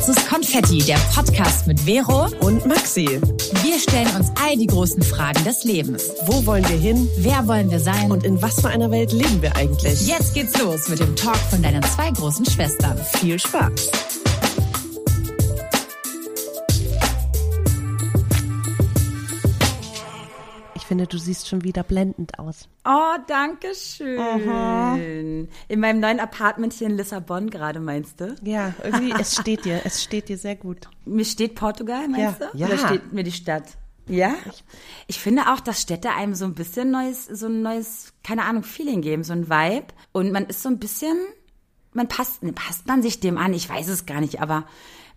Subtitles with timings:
[0.00, 3.20] Schwarzes Konfetti, der Podcast mit Vero und Maxi.
[3.62, 6.10] Wir stellen uns all die großen Fragen des Lebens.
[6.24, 7.06] Wo wollen wir hin?
[7.18, 8.10] Wer wollen wir sein?
[8.10, 10.06] Und in was für einer Welt leben wir eigentlich?
[10.06, 12.96] Jetzt geht's los mit dem Talk von deinen zwei großen Schwestern.
[13.20, 14.19] Viel Spaß!
[21.00, 22.68] Finde, du siehst schon wieder blendend aus.
[22.84, 25.48] Oh, danke schön.
[25.66, 28.34] In meinem neuen Apartment hier in Lissabon gerade, meinst du?
[28.42, 30.88] Ja, irgendwie, es steht dir, es steht dir sehr gut.
[31.06, 32.48] Mir steht Portugal, meinst Ja.
[32.52, 32.58] du?
[32.58, 32.66] Ja.
[32.66, 33.78] Oder steht mir die Stadt?
[34.08, 34.34] Ja?
[35.06, 38.62] Ich finde auch, dass Städte einem so ein bisschen neues, so ein neues, keine Ahnung,
[38.62, 39.86] Feeling geben, so ein Vibe.
[40.12, 41.16] Und man ist so ein bisschen,
[41.94, 43.54] man passt, passt man sich dem an?
[43.54, 44.66] Ich weiß es gar nicht, aber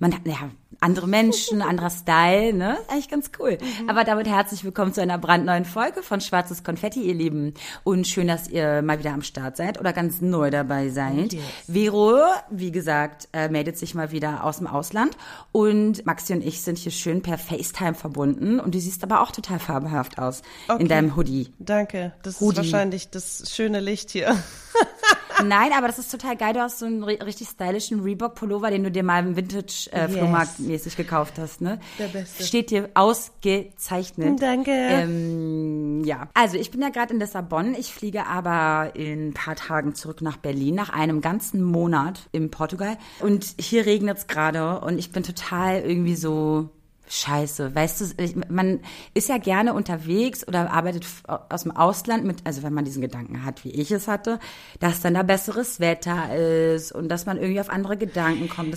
[0.04, 2.74] man hat, ja, andere Menschen, anderer Style, ne?
[2.74, 3.58] Ist eigentlich ganz cool.
[3.88, 7.54] Aber damit herzlich willkommen zu einer brandneuen Folge von Schwarzes Konfetti, ihr Lieben.
[7.86, 11.38] Und schön, dass ihr mal wieder am Start seid oder ganz neu dabei seid.
[11.72, 15.16] Vero, wie gesagt, äh, meldet sich mal wieder aus dem Ausland.
[15.54, 18.60] Und Maxi und ich sind hier schön per FaceTime verbunden.
[18.60, 20.42] Und du siehst aber auch total fabelhaft aus
[20.80, 21.54] in deinem Hoodie.
[21.60, 22.12] Danke.
[22.24, 22.60] Das Rudi.
[22.60, 24.36] ist wahrscheinlich das schöne Licht hier.
[25.44, 26.54] Nein, aber das ist total geil.
[26.54, 30.96] Du hast so einen ri- richtig stylischen Reebok-Pullover, den du dir mal im Vintage-Flohmarkt mäßig
[30.96, 31.80] gekauft hast, ne?
[32.00, 32.44] Der beste.
[32.44, 34.42] Steht dir ausgezeichnet.
[34.42, 34.72] Danke.
[34.72, 36.28] Ähm, ja.
[36.34, 37.76] Also, ich bin ja gerade in Lissabon.
[37.76, 42.52] Ich fliege aber in ein paar Tagen zurück nach Berlin, nach einem ganzen Monat in
[42.52, 42.98] Portugal.
[43.20, 46.70] Und hier regnet es gerade und ich bin total irgendwie so
[47.16, 48.80] Scheiße, weißt du, ich, man
[49.14, 53.46] ist ja gerne unterwegs oder arbeitet aus dem Ausland mit, also wenn man diesen Gedanken
[53.46, 54.40] hat, wie ich es hatte,
[54.80, 58.76] dass dann da besseres Wetter ist und dass man irgendwie auf andere Gedanken kommt.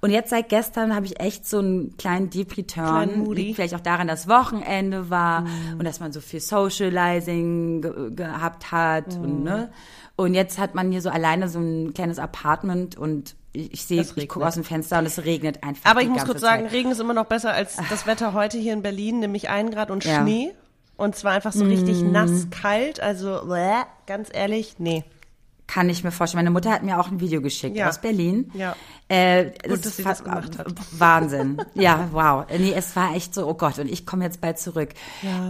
[0.00, 3.26] Und jetzt seit gestern habe ich echt so einen kleinen Deep Return.
[3.32, 5.46] Liegt vielleicht auch daran, dass Wochenende war
[5.78, 9.70] und dass man so viel Socializing ge gehabt hat und ne.
[10.16, 14.16] Und jetzt hat man hier so alleine so ein kleines Apartment und ich, sehe, Es
[14.16, 15.90] ich gucke aus dem Fenster und es regnet einfach.
[15.90, 16.72] Aber ich muss kurz sagen, Zeit.
[16.72, 19.90] Regen ist immer noch besser als das Wetter heute hier in Berlin, nämlich ein Grad
[19.90, 20.22] und Ja.
[20.22, 20.52] Schnee.
[20.96, 23.00] Und zwar einfach so richtig nass, kalt.
[23.00, 25.04] Also, bäh, ganz ehrlich, nee.
[25.68, 26.38] Kann ich mir vorstellen.
[26.44, 27.88] Meine Mutter hat mir auch ein Video geschickt Ja.
[27.88, 28.50] aus Berlin.
[28.54, 28.74] Ja.
[29.10, 30.66] Äh, Gut, dass sie das gemacht hat.
[30.98, 31.62] Wahnsinn.
[31.74, 32.44] ja, wow.
[32.50, 34.90] Nee, es war echt so, oh Gott, und ich komme jetzt bald zurück.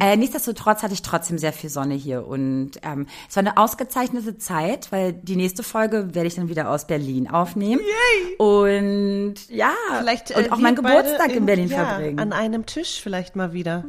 [0.01, 2.27] Äh, nichtsdestotrotz hatte ich trotzdem sehr viel Sonne hier.
[2.27, 6.69] Und ähm, es war eine ausgezeichnete Zeit, weil die nächste Folge werde ich dann wieder
[6.71, 7.81] aus Berlin aufnehmen.
[7.81, 8.37] Yay!
[8.39, 12.19] Und ja, Vielleicht, äh, und auch meinen Geburtstag in, Berlin ja, verbringen.
[12.19, 13.85] An einem Tisch vielleicht mal wieder.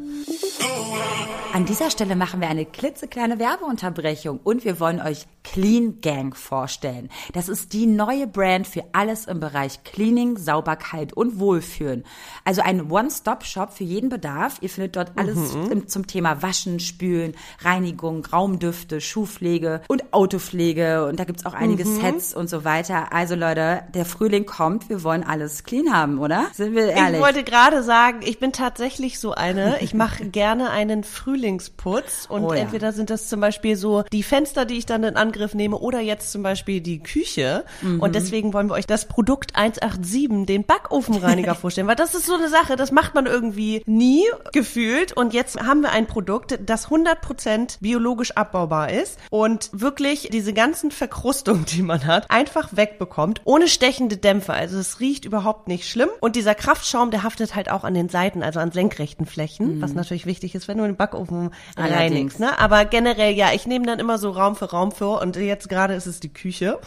[1.53, 7.09] An dieser Stelle machen wir eine klitzekleine Werbeunterbrechung und wir wollen euch Clean Gang vorstellen.
[7.33, 12.03] Das ist die neue Brand für alles im Bereich Cleaning, Sauberkeit und Wohlfühlen.
[12.43, 14.57] Also ein One-Stop-Shop für jeden Bedarf.
[14.61, 21.17] Ihr findet dort alles im- zum Thema Waschen, Spülen, Reinigung, Raumdüfte, Schuhpflege und Autopflege und
[21.19, 23.13] da gibt's auch einige Sets und so weiter.
[23.13, 26.47] Also Leute, der Frühling kommt, wir wollen alles clean haben, oder?
[26.53, 27.19] Sind wir ehrlich?
[27.19, 29.81] Ich wollte gerade sagen, ich bin tatsächlich so eine.
[29.81, 32.59] Ich mache gerne einen Frühlingsputz und Oh ja.
[32.61, 35.99] entweder sind das zum Beispiel so die Fenster, die ich dann in Angriff nehme, oder
[36.09, 37.63] jetzt zum Beispiel die Küche.
[37.81, 38.01] Mhm.
[38.01, 42.35] Und deswegen wollen wir euch das Produkt 187, den Backofenreiniger, vorstellen, weil das ist so
[42.35, 45.13] eine Sache, das macht man irgendwie nie gefühlt.
[45.13, 50.91] Und jetzt haben wir ein Produkt, das 100% biologisch abbaubar ist und wirklich diese ganzen
[50.91, 54.53] Verkrustungen, die man hat, einfach wegbekommt, ohne stechende Dämpfe.
[54.53, 56.09] Also es riecht überhaupt nicht schlimm.
[56.19, 59.93] Und dieser Kraftschaum, der haftet halt auch an den Seiten, also an senkrechten Flächen, was
[59.93, 61.99] natürlich wichtig ist, wenn du den Backofen Allerdings.
[61.99, 62.39] reinigst.
[62.39, 62.59] Ne?
[62.59, 65.98] Aber generell, ja, ich nehme dann immer so Raum für Raum vor und jetzt gerade
[66.05, 66.79] ist es die Küche.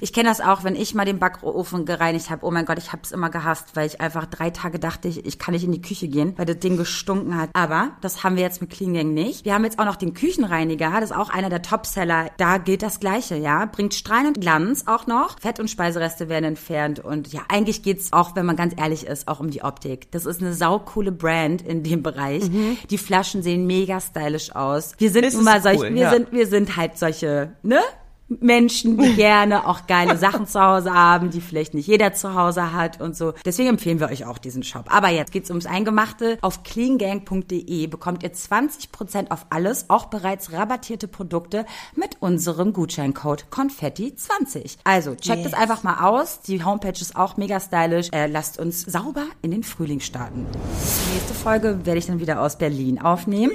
[0.00, 2.44] Ich kenne das auch, wenn ich mal den Backofen gereinigt habe.
[2.44, 5.24] Oh mein Gott, ich habe es immer gehasst, weil ich einfach drei Tage dachte, ich,
[5.24, 7.50] ich kann nicht in die Küche gehen, weil das Ding gestunken hat.
[7.52, 9.44] Aber das haben wir jetzt mit Clean Gang nicht.
[9.44, 10.90] Wir haben jetzt auch noch den Küchenreiniger.
[11.00, 12.30] Das ist auch einer der Topseller.
[12.36, 13.64] Da gilt das Gleiche, ja.
[13.66, 15.38] Bringt strahlend Glanz auch noch.
[15.40, 16.98] Fett- und Speisereste werden entfernt.
[17.00, 20.10] Und ja, eigentlich geht's auch, wenn man ganz ehrlich ist, auch um die Optik.
[20.10, 22.50] Das ist eine saukoole Brand in dem Bereich.
[22.90, 24.92] Die Flaschen sehen mega stylisch aus.
[24.98, 26.10] Wir sind Das nun mal solche, cool, wir ja.
[26.10, 27.80] sind, wir sind halt solche, ne?
[28.28, 32.72] Menschen, die gerne auch geile Sachen zu Hause haben, die vielleicht nicht jeder zu Hause
[32.72, 33.32] hat und so.
[33.44, 34.86] Deswegen empfehlen wir euch auch diesen Shop.
[34.88, 36.38] Aber jetzt geht's ums Eingemachte.
[36.42, 41.64] Auf cleangang.de bekommt ihr 20% auf alles, auch bereits rabattierte Produkte
[41.94, 44.76] mit unserem Gutscheincode Konfetti20.
[44.84, 46.40] Also checkt es einfach mal aus.
[46.40, 48.08] Die Homepage ist auch mega stylisch.
[48.12, 50.46] Äh, lasst uns sauber in den Frühling starten.
[50.52, 53.52] Die nächste Folge werde ich dann wieder aus Berlin aufnehmen.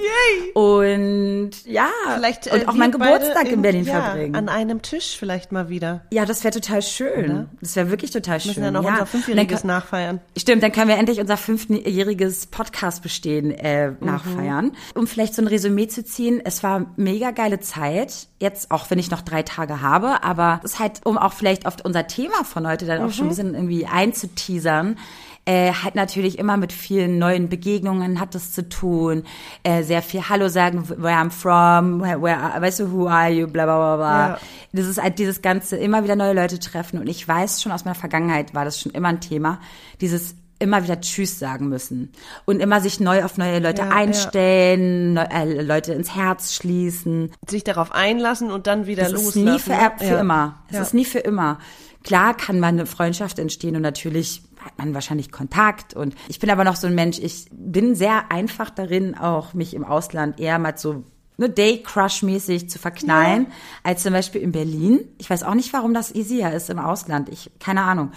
[0.54, 4.36] Und ja, Vielleicht und äh, auch wir meinen Geburtstag in, Berlin ja, verbringen.
[4.64, 6.02] Einem Tisch vielleicht mal wieder.
[6.12, 7.50] Ja, das wäre total schön.
[7.60, 8.52] Das wäre wirklich total schön.
[8.52, 8.92] Müssen dann auch ja.
[8.92, 10.22] unser Fünfjähriges dann, nachfeiern.
[10.38, 13.98] Stimmt, dann können wir endlich unser fünfjähriges Podcast-Bestehen äh, Mhm.
[14.00, 14.72] nachfeiern.
[14.96, 18.28] Um vielleicht so ein Resümee zu ziehen, es war mega geile Zeit.
[18.40, 21.66] jetzt, auch wenn ich noch drei Tage habe, aber es ist halt, um auch vielleicht
[21.66, 24.98] auf unser Thema von heute dann auch schon ein bisschen irgendwie einzuteasern,
[25.46, 29.24] äh, hat natürlich immer mit vielen neuen Begegnungen hat das zu tun,
[29.64, 33.48] äh, sehr viel Hallo sagen, where I'm from, where, where weißt du, who are you,
[33.48, 34.28] bla bla bla bla.
[34.30, 34.38] Ja.
[34.72, 37.84] Das ist halt dieses ganze, immer wieder neue Leute treffen und ich weiß schon aus
[37.86, 39.60] meiner Vergangenheit war das schon immer ein Thema,
[40.02, 42.14] dieses immer wieder Tschüss sagen müssen
[42.46, 47.32] und immer sich neu auf neue Leute Ja, einstellen, neu, äh, Leute ins Herz schließen.
[47.50, 49.44] Sich darauf einlassen und dann wieder ist loslassen.
[49.44, 50.20] nie für, für Ja.
[50.22, 50.64] immer.
[50.70, 50.82] Es Ja.
[50.84, 51.60] ist nie für immer.
[52.04, 56.50] Klar kann man eine Freundschaft entstehen und natürlich hat man wahrscheinlich Kontakt und ich bin
[56.50, 60.60] aber noch so ein Mensch, ich bin sehr einfach darin, auch mich im Ausland eher
[60.60, 61.04] mal so
[61.38, 63.48] ne, Day-Crush-mäßig zu verknallen,
[63.84, 65.02] als zum Beispiel in Berlin.
[65.18, 67.30] Ich weiß auch nicht, warum das easier ist im Ausland.
[67.30, 68.08] Ich, keine Ahnung.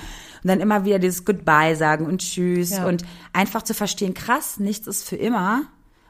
[0.43, 2.87] Und dann immer wieder dieses Goodbye sagen und Tschüss Ja.
[2.87, 3.02] und
[3.32, 5.62] einfach zu verstehen, krass, nichts ist für immer.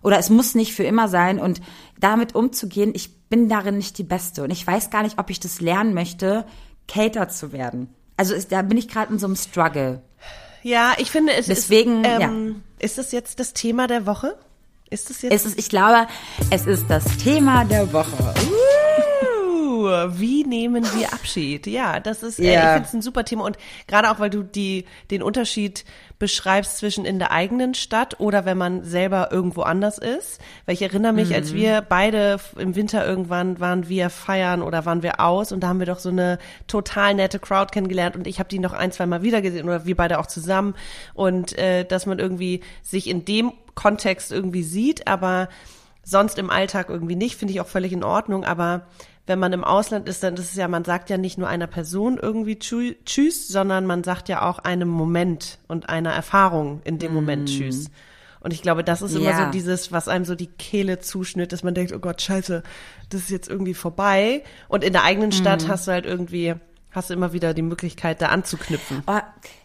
[0.03, 1.61] Oder es muss nicht für immer sein und
[1.99, 5.41] damit umzugehen, ich bin darin nicht die Beste und ich weiß gar nicht, ob ich
[5.41, 6.45] das lernen möchte,
[6.87, 7.89] Cater zu werden.
[8.17, 10.03] Also ist, da bin ich gerade in so einem Struggle.
[10.67, 14.37] Ja, ich finde, es Deswegen, ist, ähm, ist das jetzt das Thema der Woche?
[14.91, 15.33] Ist das jetzt?
[15.33, 16.09] Es ist, ich glaube,
[16.51, 18.35] es ist das Thema der Woche.
[18.43, 18.96] Uh,
[19.85, 21.67] wie nehmen wir Abschied?
[21.67, 22.65] Ja, das ist, äh, Ja.
[22.65, 23.57] ich finde es ein super Thema und
[23.87, 25.85] gerade auch, weil du die, den Unterschied
[26.19, 30.41] beschreibst zwischen in der eigenen Stadt oder wenn man selber irgendwo anders ist.
[30.65, 31.57] Weil ich erinnere mich, als Mhm.
[31.57, 35.79] wir beide im Winter irgendwann waren wir feiern oder waren wir aus und da haben
[35.79, 39.05] wir doch so eine total nette Crowd kennengelernt und ich habe die noch ein, zwei
[39.07, 40.75] Mal wieder gesehen oder wir beide auch zusammen
[41.13, 45.49] und äh, dass man irgendwie sich in dem Kontext irgendwie sieht, aber
[46.03, 48.87] sonst im Alltag irgendwie nicht, finde ich auch völlig in Ordnung, aber
[49.27, 51.67] wenn man im Ausland ist, dann ist es ja, man sagt ja nicht nur einer
[51.67, 56.99] Person irgendwie tschü- Tschüss, sondern man sagt ja auch einem Moment und einer Erfahrung in
[56.99, 57.91] dem Moment Tschüss.
[58.41, 59.47] Und ich glaube, das ist immer Ja.
[59.47, 62.63] so dieses, was einem so die Kehle zuschnitt, dass man denkt, oh Gott, scheiße,
[63.11, 64.45] das ist jetzt irgendwie vorbei.
[64.69, 66.55] Und in der eigenen Stadt hast du halt irgendwie,
[66.97, 69.03] hast du immer wieder die Möglichkeit, da anzuknüpfen.
[69.07, 69.19] Oh,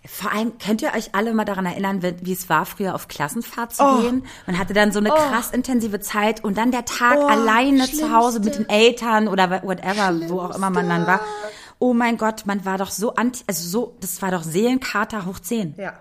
[0.07, 3.07] vor allem könnt ihr euch alle mal daran erinnern, wie, wie es war, früher auf
[3.07, 4.01] Klassenfahrt zu Oh.
[4.01, 4.25] gehen.
[4.45, 8.13] Man hatte dann so eine krass intensive Zeit und dann der Tag Oh, alleine zu
[8.13, 8.63] Hause mit schlimmste.
[8.66, 11.22] den Eltern oder whatever, wo auch immer man dann war.
[11.80, 15.39] Oh mein Gott, man war doch so anti, also so, das war doch Seelenkater hoch
[15.39, 15.74] 10.
[15.78, 15.94] Ja.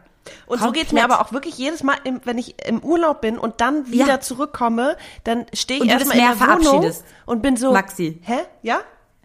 [0.46, 0.74] Und so Komplett.
[0.88, 3.90] geht's mir aber auch wirklich jedes Mal, im, wenn ich im Urlaub bin und dann
[3.90, 4.20] wieder Ja.
[4.20, 6.92] zurückkomme, dann stehe ich erstmal in der Wohnung
[7.24, 8.20] und bin so, Maxi.
[8.22, 8.38] hä?
[8.62, 8.80] Ja?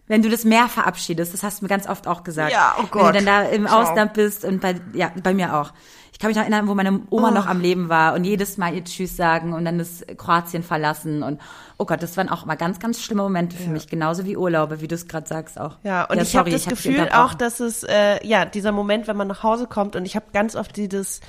[0.08, 2.52] Wenn du das mehr verabschiedest, das hast du mir ganz oft auch gesagt.
[2.52, 3.08] Ja, oh Wenn Gott.
[3.08, 3.82] du dann da im Ciao.
[3.82, 5.72] Ausland bist und bei, ja, bei mir auch.
[6.12, 7.34] Ich kann mich noch erinnern, wo meine Oma Oh.
[7.34, 11.22] noch am Leben war und jedes Mal ihr Tschüss sagen und dann das Kroatien verlassen
[11.22, 11.40] und
[11.76, 14.80] oh Gott, das waren auch mal ganz, ganz schlimme Momente für mich, genauso wie Urlaube,
[14.80, 15.76] wie du es gerade sagst auch.
[15.82, 18.72] Ja, und ich sorry, habe das hab dich Gefühl auch, dass es, äh, ja, dieser
[18.72, 21.20] Moment, wenn man nach Hause kommt und ich habe ganz oft dieses,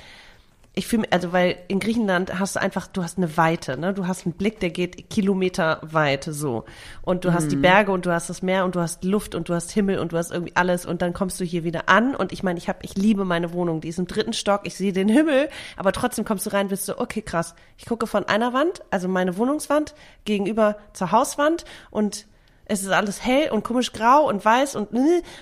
[0.78, 3.92] ich fühle also weil in Griechenland hast du einfach, du hast eine Weite, ne?
[3.92, 6.66] Du hast einen Blick, der geht Kilometer weit so.
[7.02, 9.48] Und du hast die Berge und du hast das Meer und du hast Luft und
[9.48, 12.14] du hast Himmel und du hast irgendwie alles und dann kommst du hier wieder an
[12.14, 14.76] und ich meine, ich habe ich liebe meine Wohnung, die ist im dritten Stock, ich
[14.76, 17.56] sehe den Himmel, aber trotzdem kommst du rein, bist du okay, krass.
[17.76, 22.28] Ich gucke von einer Wand, also meine Wohnungswand gegenüber zur Hauswand und
[22.66, 24.90] es ist alles hell und komisch grau und weiß und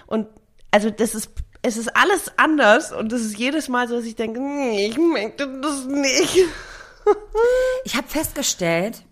[0.07, 0.29] und
[0.71, 1.31] also das ist
[1.67, 4.97] es ist alles anders und es ist jedes Mal so, dass ich denke, nee, ich
[4.99, 6.39] möchte das nicht.
[7.85, 9.05] Ich habe festgestellt,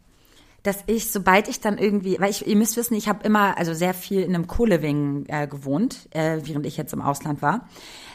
[0.65, 3.73] dass ich, sobald ich dann irgendwie, weil ich, ihr müsst wissen, ich habe immer, also
[3.73, 7.69] sehr viel in einem Co-Living äh, gewohnt, äh, während ich jetzt im Ausland war.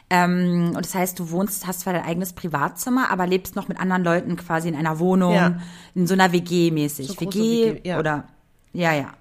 [0.09, 3.79] Ähm, und das heißt, du wohnst, hast zwar dein eigenes Privatzimmer, aber lebst noch mit
[3.79, 5.61] anderen Leuten quasi in einer Wohnung, Ja.
[5.95, 7.07] in so einer WG mäßig.
[7.07, 7.99] So WG, WG, ja.
[7.99, 8.27] oder
[8.73, 9.13] ja, ja.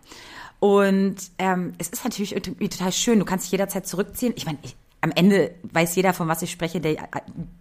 [0.59, 3.21] Und ähm, es ist natürlich irgendwie total schön.
[3.21, 4.33] Du kannst dich jederzeit zurückziehen.
[4.37, 7.09] Ich meine, ich, am Ende weiß jeder, von was ich spreche, der,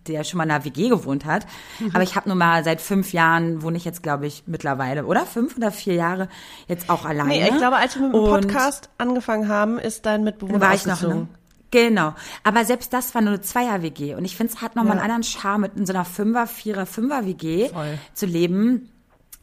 [0.08, 1.46] der schon mal in einer WG gewohnt hat.
[1.80, 1.92] Mhm.
[1.94, 5.26] Aber ich habe nun mal seit fünf Jahren, wohne ich jetzt, glaube ich, mittlerweile, oder?
[5.26, 6.30] Fünf oder vier Jahre
[6.68, 7.30] jetzt auch alleine.
[7.30, 10.74] Nee, ich glaube, als wir mit dem Und Podcast angefangen haben, ist dein Mitbewohner war
[10.74, 11.28] ich noch, ne?
[11.70, 12.16] Genau.
[12.44, 14.16] Aber selbst das war nur eine Zweier-WG.
[14.16, 15.02] Und ich finde, es hat nochmal Ja.
[15.04, 17.70] einen anderen Charme, mit in so einer Fünfer-, Vierer-, Fünfer-WG
[18.14, 18.90] zu leben.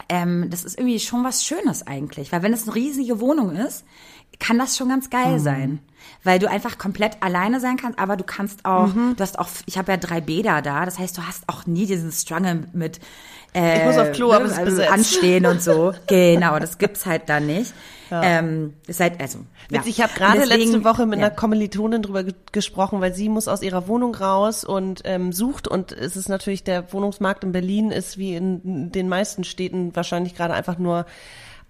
[0.09, 2.33] Ähm, das ist irgendwie schon was Schönes eigentlich.
[2.33, 3.85] Weil wenn es eine riesige Wohnung ist,
[4.39, 5.11] kann das schon ganz Mhm.
[5.11, 5.79] geil sein.
[6.23, 9.15] Weil du einfach komplett alleine sein kannst, aber du kannst auch, Mhm.
[9.17, 11.87] du hast auch, ich habe ja drei Bäder da, das heißt, du hast auch nie
[11.87, 13.01] diesen Struggle mit
[13.55, 14.93] äh, Ich muss auf Klo, aber es ist also besetzt.
[14.93, 15.93] anstehen und so.
[16.09, 17.73] genau, das gibt's halt dann nicht.
[18.11, 19.39] Ähm, ist halt, also,
[19.71, 19.79] ja.
[19.79, 21.27] Witzig, ich habe gerade letzte Woche mit ja.
[21.27, 25.67] einer Kommilitonin drüber ge gesprochen, weil sie muss aus ihrer Wohnung raus und ähm, sucht
[25.69, 30.37] und es ist natürlich der Wohnungsmarkt in Berlin ist wie in den meisten Städten wahrscheinlich
[30.37, 31.07] gerade einfach nur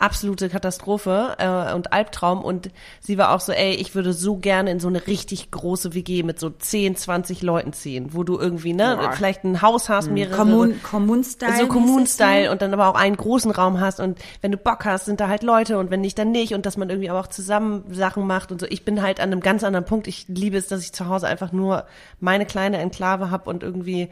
[0.05, 2.71] absolute Katastrophe äh, und Albtraum und
[3.01, 6.23] sie war auch so, ey, ich würde so gerne in so eine richtig große WG
[6.23, 9.13] mit so 10, 20 Leuten ziehen, wo du irgendwie, ne, Boah.
[9.13, 11.57] vielleicht ein Haus hast, mehrere Kommun, Kommunstyle.
[11.57, 15.07] so Kommunstyle und dann aber auch einen großen Raum hast und wenn du Bock hast,
[15.07, 17.29] sind da halt Leute und wenn nicht, dann nicht und dass man irgendwie aber auch
[17.29, 18.67] zusammen Sachen macht und so.
[18.69, 20.07] Ich bin halt an einem ganz anderen Punkt.
[20.07, 21.87] Ich liebe es, dass ich zu Hause einfach nur
[22.21, 24.11] meine kleine Enklave habe und irgendwie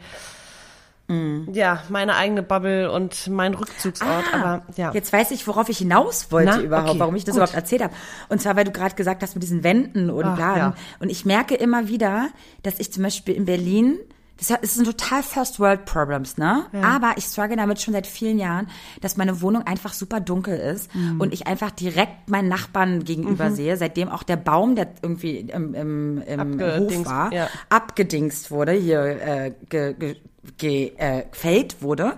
[1.51, 4.91] ja, meine eigene Bubble und mein Rückzugsort, Ah, aber ja.
[4.93, 7.39] Jetzt weiß ich, worauf ich hinaus wollte Na, überhaupt, okay, warum ich das gut.
[7.41, 7.93] überhaupt erzählt habe.
[8.29, 10.57] Und zwar, weil du gerade gesagt hast mit diesen Wänden und Ach, bla.
[10.57, 10.73] ja.
[10.99, 12.29] Und ich merke immer wieder,
[12.63, 13.99] dass ich zum Beispiel in Berlin,
[14.39, 16.65] das das sind total First World Problems, ne?
[16.81, 18.67] Aber ich struggle damit schon seit vielen Jahren,
[19.01, 21.21] dass meine Wohnung einfach super dunkel ist Mhm.
[21.21, 25.75] und ich einfach direkt meinen Nachbarn gegenüber sehe, seitdem auch der Baum, der irgendwie im,
[25.75, 27.47] im, im Hof war, ja.
[27.69, 30.15] abgedingst wurde, hier äh, ge, ge,
[30.57, 32.17] ge, äh, gefällt wurde.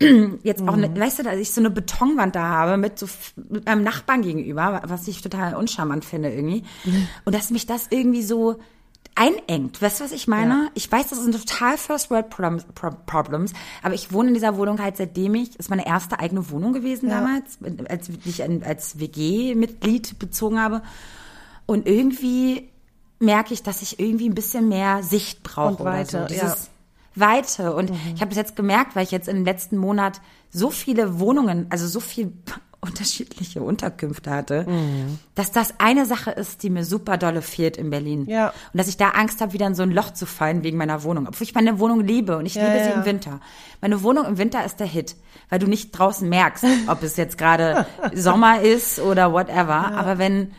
[0.42, 3.06] Jetzt auch, ne, weißt du, dass ich so eine Betonwand da habe mit so
[3.48, 6.64] mit meinem Nachbarn gegenüber, was ich total uncharmant finde irgendwie.
[7.24, 8.56] Und dass mich das irgendwie so
[9.14, 9.80] einengt.
[9.82, 10.70] Weißt du, was ich meine?
[10.74, 13.52] Ich weiß, das sind total First World Problems, Pro- Problems,
[13.82, 17.10] aber ich wohne in dieser Wohnung halt seitdem ich, ist meine erste eigene Wohnung gewesen
[17.10, 17.20] Ja.
[17.20, 20.82] damals, als ich als WG-Mitglied bezogen habe.
[21.66, 22.70] Und irgendwie
[23.20, 25.82] merke ich, dass ich irgendwie ein bisschen mehr Sicht brauche.
[25.82, 26.34] Und Weite, oder so.
[26.34, 26.56] ja.
[27.14, 27.74] Weite.
[27.74, 31.66] Und ich habe das jetzt gemerkt, weil ich jetzt im letzten Monat so viele Wohnungen,
[31.70, 32.32] also so viel
[32.84, 34.66] unterschiedliche Unterkünfte hatte,
[35.36, 38.26] dass das eine Sache ist, die mir super dolle fehlt in Berlin.
[38.26, 38.48] Ja.
[38.48, 41.04] Und dass ich da Angst habe, wieder in so ein Loch zu fallen wegen meiner
[41.04, 41.28] Wohnung.
[41.28, 42.96] Obwohl ich meine Wohnung liebe und ich Ja, liebe sie ja.
[42.96, 43.38] im Winter.
[43.80, 45.14] Meine Wohnung im Winter ist der Hit,
[45.48, 49.92] weil du nicht draußen merkst, ob es jetzt gerade Sommer ist oder whatever.
[49.92, 50.50] Aber wenn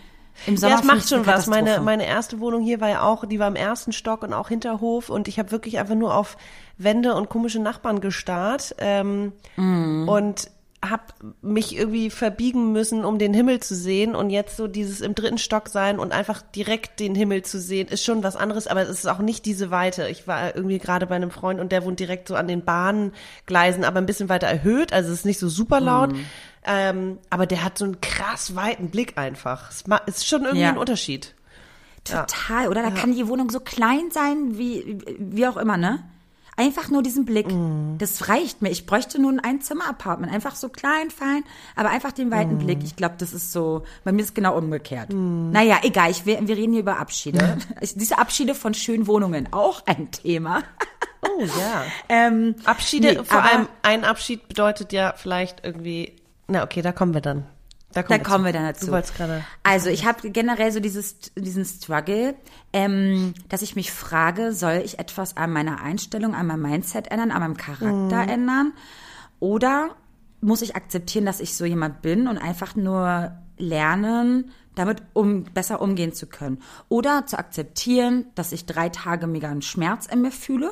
[0.47, 1.47] im Sommer Ja, es macht schon was.
[1.47, 4.49] Meine, meine erste Wohnung hier war ja auch, die war im ersten Stock und auch
[4.49, 6.37] Hinterhof und ich habe wirklich einfach nur auf
[6.77, 10.07] Wände und komische Nachbarn gestarrt ähm, Mhm.
[10.09, 10.49] und
[10.85, 11.03] habe
[11.41, 15.37] mich irgendwie verbiegen müssen, um den Himmel zu sehen und jetzt so dieses im dritten
[15.37, 18.89] Stock sein und einfach direkt den Himmel zu sehen, ist schon was anderes, aber es
[18.89, 20.09] ist auch nicht diese Weite.
[20.09, 23.85] Ich war irgendwie gerade bei einem Freund und der wohnt direkt so an den Bahngleisen,
[23.85, 26.11] aber ein bisschen weiter erhöht, also es ist nicht so super laut.
[26.11, 26.25] Mhm.
[26.65, 29.70] Ähm, aber der hat so einen krass weiten Blick einfach.
[29.70, 29.84] Es
[30.17, 30.70] ist schon irgendwie Ja.
[30.70, 31.34] ein Unterschied.
[32.03, 32.82] Total, oder?
[32.84, 36.03] Da kann die Wohnung so klein sein, wie, wie auch immer, ne?
[36.55, 37.48] Einfach nur diesen Blick.
[37.51, 37.96] Mhm.
[37.98, 38.70] Das reicht mir.
[38.70, 40.32] Ich bräuchte nur ein Einzimmer-Apartment.
[40.32, 41.43] Einfach so klein, fein,
[41.75, 42.60] aber einfach den weiten Mhm.
[42.60, 42.79] Blick.
[42.84, 45.10] Ich glaube, das ist so, bei mir ist es genau umgekehrt.
[45.12, 47.58] Naja, egal, ich, wir, wir reden hier über Abschiede.
[47.96, 50.62] Diese Abschiede von schönen Wohnungen, auch ein Thema.
[51.24, 51.86] Oh ja.
[52.10, 56.13] Ähm, Abschiede, nee, vor allem ein Abschied bedeutet ja vielleicht irgendwie,
[56.47, 57.45] na okay, da kommen wir dann.
[57.93, 58.88] Da Da kommen, kommen wir dann dazu.
[58.88, 59.43] Du wolltest gerade.
[59.62, 62.35] Also ich habe generell so dieses, diesen Struggle,
[62.73, 67.31] ähm, dass ich mich frage, soll ich etwas an meiner Einstellung, an meinem Mindset ändern,
[67.31, 68.73] an meinem Charakter ändern?
[69.39, 69.89] Oder
[70.41, 75.79] muss ich akzeptieren, dass ich so jemand bin und einfach nur lernen, damit um, besser
[75.79, 76.62] umgehen zu können?
[76.89, 80.71] Oder zu akzeptieren, dass ich drei Tage mega einen Schmerz in mir fühle,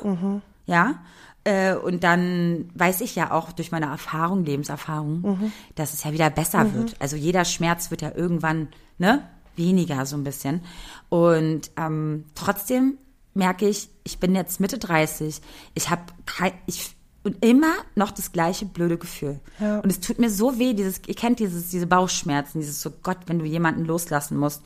[0.66, 1.02] ja,
[1.44, 6.30] äh, und dann weiß ich ja auch durch meine Erfahrung, Lebenserfahrung, dass es ja wieder
[6.30, 6.94] besser wird.
[7.00, 8.68] Also jeder Schmerz wird ja irgendwann,
[8.98, 10.62] ne, weniger so ein bisschen.
[11.08, 12.98] Und ähm, trotzdem
[13.34, 15.40] merke ich, ich bin jetzt Mitte 30,
[15.74, 16.94] ich habe kein, ich
[17.24, 19.38] und immer noch das gleiche blöde Gefühl.
[19.60, 19.78] Ja.
[19.78, 23.18] Und es tut mir so weh, dieses, ihr kennt dieses, diese Bauchschmerzen, dieses so Gott,
[23.26, 24.62] wenn du jemanden loslassen musst.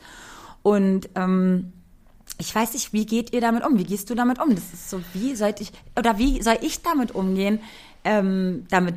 [0.63, 1.73] Und ähm,
[2.37, 3.77] ich weiß nicht, wie geht ihr damit um?
[3.79, 4.53] Wie gehst du damit um?
[4.55, 7.59] Das ist so, wie sollte ich, oder wie soll ich damit umgehen,
[8.03, 8.95] ähm, damit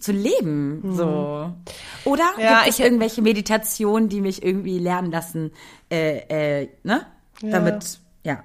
[0.00, 1.52] zu leben, so.
[2.04, 2.40] Oder Mhm.
[2.40, 5.50] Ja, gibt es ich- irgendwelche Meditationen, die mich irgendwie lernen lassen,
[5.90, 7.06] äh, äh, ne?
[7.42, 8.42] Damit, ja,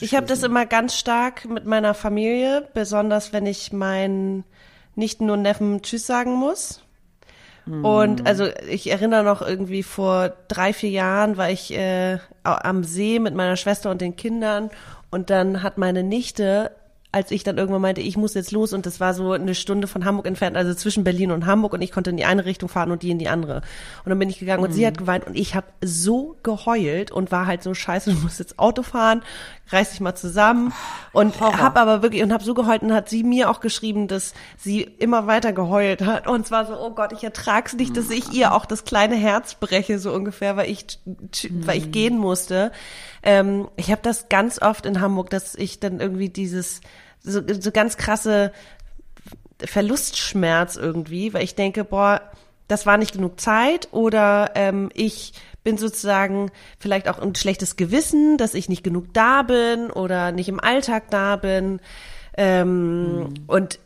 [0.00, 4.44] Ich habe das immer ganz stark mit meiner Familie, besonders wenn ich meinen
[4.94, 6.79] nicht nur Neffen Tschüss sagen muss.
[7.66, 13.18] Und also ich erinnere noch irgendwie vor drei, vier Jahren war ich äh, am See
[13.18, 14.70] mit meiner Schwester und den Kindern.
[15.10, 16.70] Und dann hat meine Nichte,
[17.12, 19.88] als ich dann irgendwann meinte, ich muss jetzt los und das war so eine Stunde
[19.88, 22.68] von Hamburg entfernt, also zwischen Berlin und Hamburg und ich konnte in die eine Richtung
[22.68, 23.62] fahren und die in die andere.
[24.04, 27.32] Und dann bin ich gegangen und sie hat geweint und ich habe so geheult und
[27.32, 29.22] war halt so scheiße, du musst jetzt Auto fahren,
[29.72, 30.72] reiß dich mal zusammen
[31.12, 31.58] und Horror.
[31.58, 34.82] hab aber wirklich und hab so geheult und hat sie mir auch geschrieben, dass sie
[34.82, 38.52] immer weiter geheult hat und zwar so, oh Gott, ich ertrag's nicht, dass ich ihr
[38.52, 40.98] auch das kleine Herz breche so ungefähr, weil ich
[41.50, 42.72] weil ich gehen musste.
[43.22, 46.80] Ähm, ich habe das ganz oft in Hamburg, dass ich dann irgendwie dieses
[47.22, 48.52] so, so ganz krasse
[49.64, 52.22] Verlustschmerz irgendwie, weil ich denke, boah,
[52.68, 58.36] das war nicht genug Zeit oder ähm, ich bin sozusagen vielleicht auch ein schlechtes Gewissen,
[58.38, 61.80] dass ich nicht genug da bin oder nicht im Alltag da bin.
[62.36, 63.78] Ähm, Und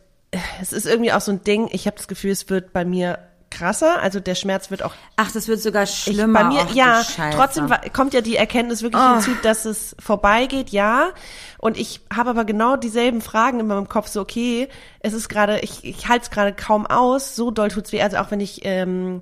[0.61, 3.19] es ist irgendwie auch so ein Ding, ich habe das Gefühl, es wird bei mir
[3.51, 4.01] krasser.
[4.01, 6.43] Also der Schmerz wird auch Ach, das wird sogar ich, schlimmer.
[6.43, 7.01] bei mir, du ja,
[7.33, 9.13] trotzdem kommt ja die Erkenntnis wirklich Oh.
[9.13, 11.11] hinzu, dass es vorbeigeht, ja.
[11.57, 14.67] Und ich habe aber genau dieselben Fragen in meinem Kopf, so okay,
[14.99, 18.01] es ist gerade, ich, ich halte es gerade kaum aus, so doll tut's weh.
[18.01, 19.21] Also auch wenn ich, ähm,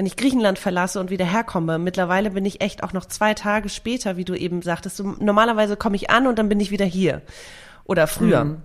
[0.00, 3.68] wenn ich Griechenland verlasse und wieder herkomme, mittlerweile bin ich echt auch noch zwei Tage
[3.68, 6.86] später, wie du eben sagtest, so, normalerweise komme ich an und dann bin ich wieder
[6.86, 7.20] hier.
[7.84, 8.44] Oder früher.
[8.44, 8.62] Mhm.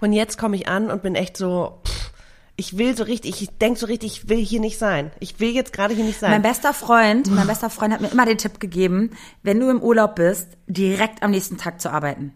[0.00, 2.12] Und jetzt komme ich an und bin echt so, pff,
[2.56, 5.10] ich will so richtig, ich denk so richtig, ich will hier nicht sein.
[5.20, 6.30] Ich will jetzt gerade hier nicht sein.
[6.30, 9.10] Mein bester Freund, mein bester Freund hat mir immer den Tipp gegeben,
[9.42, 12.32] wenn du im Urlaub bist, direkt am nächsten Tag zu arbeiten.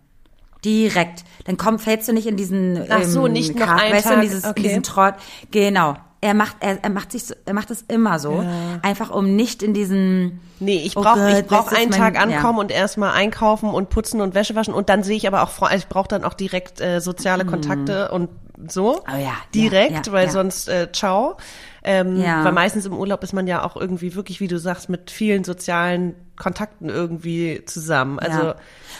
[0.66, 1.24] Direkt.
[1.46, 4.04] Dann komm, fällst du nicht in diesen Ach so, ähm, nicht noch Kark, einen weißt
[4.04, 4.60] du, in Tag, dieses, okay.
[4.60, 5.14] in diesen Trott.
[5.50, 5.96] Genau.
[6.24, 8.42] Er macht, er, er macht sich, so, er macht es immer so,
[8.80, 10.40] einfach um nicht in diesen.
[10.58, 12.60] Nee, ich Oh brauche Gott, ich brauch das ist einen mein- Tag ankommen ja.
[12.62, 15.86] und erstmal einkaufen und putzen und Wäsche waschen und dann sehe ich aber auch, ich
[15.88, 18.30] brauche dann auch direkt äh, soziale Kontakte und
[18.68, 18.92] so.
[18.94, 18.98] Mhm.
[19.14, 20.32] Oh ja, direkt, ja, ja, weil ja.
[20.32, 21.36] sonst äh, ciao.
[21.82, 22.42] Ähm, Ja.
[22.42, 25.44] Weil meistens im Urlaub ist man ja auch irgendwie wirklich, wie du sagst, mit vielen
[25.44, 28.18] sozialen Kontakten irgendwie zusammen.
[28.18, 28.54] Also ja.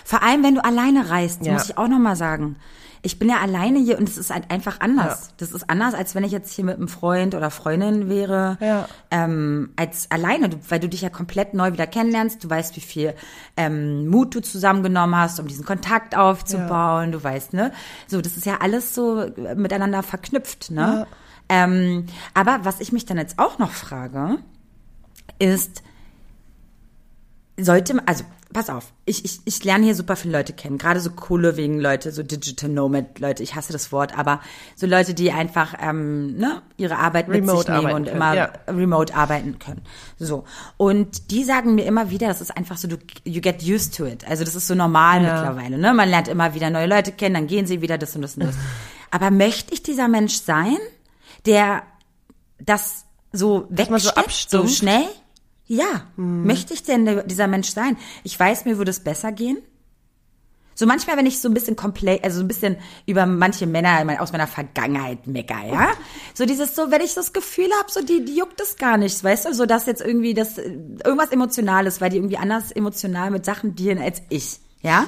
[0.04, 1.54] Vor allem, wenn du alleine reist, Ja.
[1.54, 2.56] muss ich auch nochmal sagen.
[3.06, 5.28] Ich bin ja alleine hier und es ist halt einfach anders.
[5.36, 8.56] Das ist anders, als wenn ich jetzt hier mit einem Freund oder Freundin wäre.
[8.60, 8.88] Ja.
[9.10, 12.42] Ähm, als alleine, weil du dich ja komplett neu wieder kennenlernst.
[12.42, 13.14] Du weißt, wie viel
[13.58, 17.12] ähm, Mut du zusammengenommen hast, um diesen Kontakt aufzubauen.
[17.12, 17.72] Du weißt, ne?
[18.06, 21.06] So, das ist ja alles so äh, miteinander verknüpft, ne?
[21.50, 24.38] Ähm, aber was ich mich dann jetzt auch noch frage,
[25.38, 25.82] ist,
[27.60, 31.00] sollte, man- also pass auf, ich, ich, ich lerne hier super viele Leute kennen, gerade
[31.00, 34.40] so coole wegen Leute, so Digital Nomad Leute, ich hasse das Wort, aber
[34.76, 38.34] so Leute, die einfach ähm, ne, ihre Arbeit mit Remote sich nehmen und können, immer
[38.34, 38.52] ja.
[38.68, 39.82] remote arbeiten können.
[40.18, 40.44] So.
[40.76, 44.06] Und die sagen mir immer wieder, das ist einfach so, du, you get used to
[44.06, 44.26] it.
[44.26, 45.34] Also das ist so normal Ja.
[45.34, 45.92] mittlerweile, ne?
[45.92, 48.44] Man lernt immer wieder neue Leute kennen, dann gehen sie wieder das und das und
[48.44, 48.54] das.
[49.10, 50.76] Aber möchte ich dieser Mensch sein,
[51.44, 51.82] der
[52.60, 54.76] das so so wegsteckt, so abstumpft?
[54.76, 55.06] schnell?
[55.66, 57.96] Ja, möchte ich denn dieser Mensch sein?
[58.22, 59.58] Ich weiß, mir würde es besser gehen.
[60.74, 64.20] So manchmal, wenn ich so ein bisschen komplett, also so ein bisschen über manche Männer
[64.20, 65.92] aus meiner Vergangenheit mecker, ja?
[66.34, 69.22] So dieses so, wenn ich das Gefühl habe, so die, die juckt es gar nicht,
[69.22, 73.44] weißt du, so dass jetzt irgendwie das irgendwas Emotionales, weil die irgendwie anders emotional mit
[73.44, 75.06] Sachen dealen als ich, ja?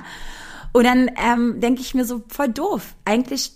[0.73, 2.95] Und dann ähm, denke ich mir so voll doof.
[3.05, 3.52] Eigentlich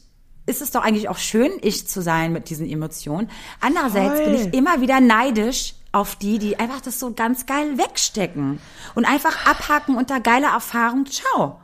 [0.47, 3.31] ist es doch eigentlich auch schön, ich zu sein mit diesen Emotionen.
[3.61, 4.49] Andererseits bin Voll.
[4.49, 8.61] ich immer wieder neidisch auf die, die einfach das so ganz geil wegstecken
[8.95, 11.07] und einfach abhaken unter geile Erfahrung.
[11.07, 11.61] Ciao.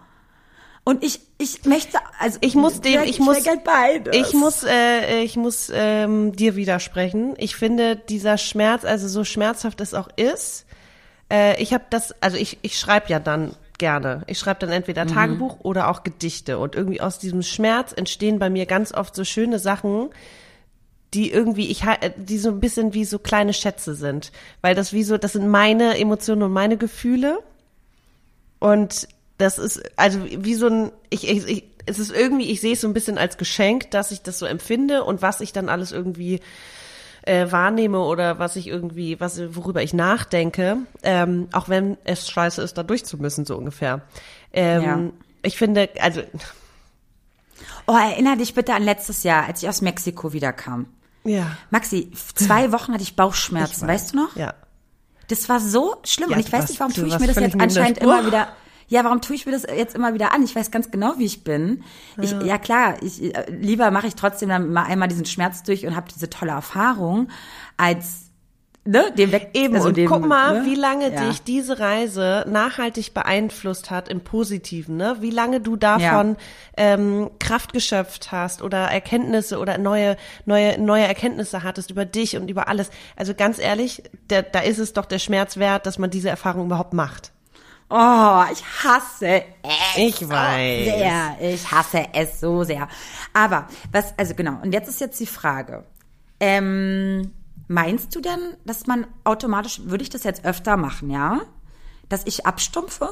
[0.84, 4.16] Und ich, ich möchte, also ich muss dem, ich muss, will beides.
[4.16, 7.34] ich muss, äh, ich muss ähm, dir widersprechen.
[7.38, 10.64] Ich finde, dieser Schmerz, also so schmerzhaft es auch ist,
[11.30, 14.22] äh, ich habe das, also ich, ich schreibe ja dann gerne.
[14.28, 15.08] Ich schreibe dann entweder Mhm.
[15.08, 16.58] Tagebuch oder auch Gedichte.
[16.58, 20.10] Und irgendwie aus diesem Schmerz entstehen bei mir ganz oft so schöne Sachen,
[21.16, 24.30] die irgendwie, ich ha- die so ein bisschen wie so kleine Schätze sind.
[24.60, 27.38] Weil das wie so, das sind meine Emotionen und meine Gefühle.
[28.58, 32.72] Und das ist, also wie so ein, ich, ich, ich es ist irgendwie, ich sehe
[32.72, 35.68] es so ein bisschen als Geschenk, dass ich das so empfinde und was ich dann
[35.68, 36.40] alles irgendwie
[37.22, 42.60] äh, wahrnehme oder was ich irgendwie, was worüber ich nachdenke, ähm, auch wenn es scheiße
[42.62, 44.02] ist, da durch zu müssen, so ungefähr.
[44.52, 45.00] Ähm, Ja.
[45.42, 46.22] Ich finde, also
[47.86, 50.86] Oh, erinnere dich bitte an letztes Jahr, als ich aus Mexiko wiederkam.
[51.26, 53.88] Ja, Maxi, zwei Wochen hatte ich Bauchschmerzen, Ich weiß.
[53.88, 54.36] weißt du noch?
[54.36, 54.54] ja.
[55.28, 56.30] Das war so schlimm.
[56.30, 58.48] Ja, und ich weiß nicht, warum tue ich mir das jetzt anscheinend immer wieder.
[58.88, 60.44] Ja, warum tue ich mir das jetzt immer wieder an?
[60.44, 61.82] Ich weiß ganz genau, wie ich bin.
[62.20, 62.58] Ich, ja.
[62.58, 66.06] klar, ich, äh, lieber mache ich trotzdem dann mal einmal diesen Schmerz durch und habe
[66.14, 67.28] diese tolle Erfahrung,
[67.76, 68.25] als
[68.86, 69.50] ne, dem weg.
[69.54, 70.66] Eben, also und dem, guck mal, ne?
[70.66, 71.26] wie lange Ja.
[71.28, 75.16] dich diese Reise nachhaltig beeinflusst hat im Positiven, ne?
[75.20, 76.36] Wie lange du davon
[76.76, 82.48] ähm, Kraft geschöpft hast oder Erkenntnisse oder neue, neue, neue Erkenntnisse hattest über dich und
[82.50, 82.90] über alles.
[83.16, 86.66] Also ganz ehrlich, da, da ist es doch der Schmerz wert, dass man diese Erfahrung
[86.66, 87.32] überhaupt macht.
[87.88, 89.96] Oh, ich hasse es.
[89.96, 90.84] Ich so weiß.
[90.84, 91.36] Sehr.
[91.40, 92.88] Ich hasse es so sehr.
[93.32, 95.84] Aber, was, also genau, und jetzt ist jetzt die Frage.
[96.40, 97.30] Ähm,
[97.68, 101.40] meinst du denn, dass man automatisch, würde ich das jetzt öfter machen, ja?
[102.08, 103.10] Dass ich abstumpfe?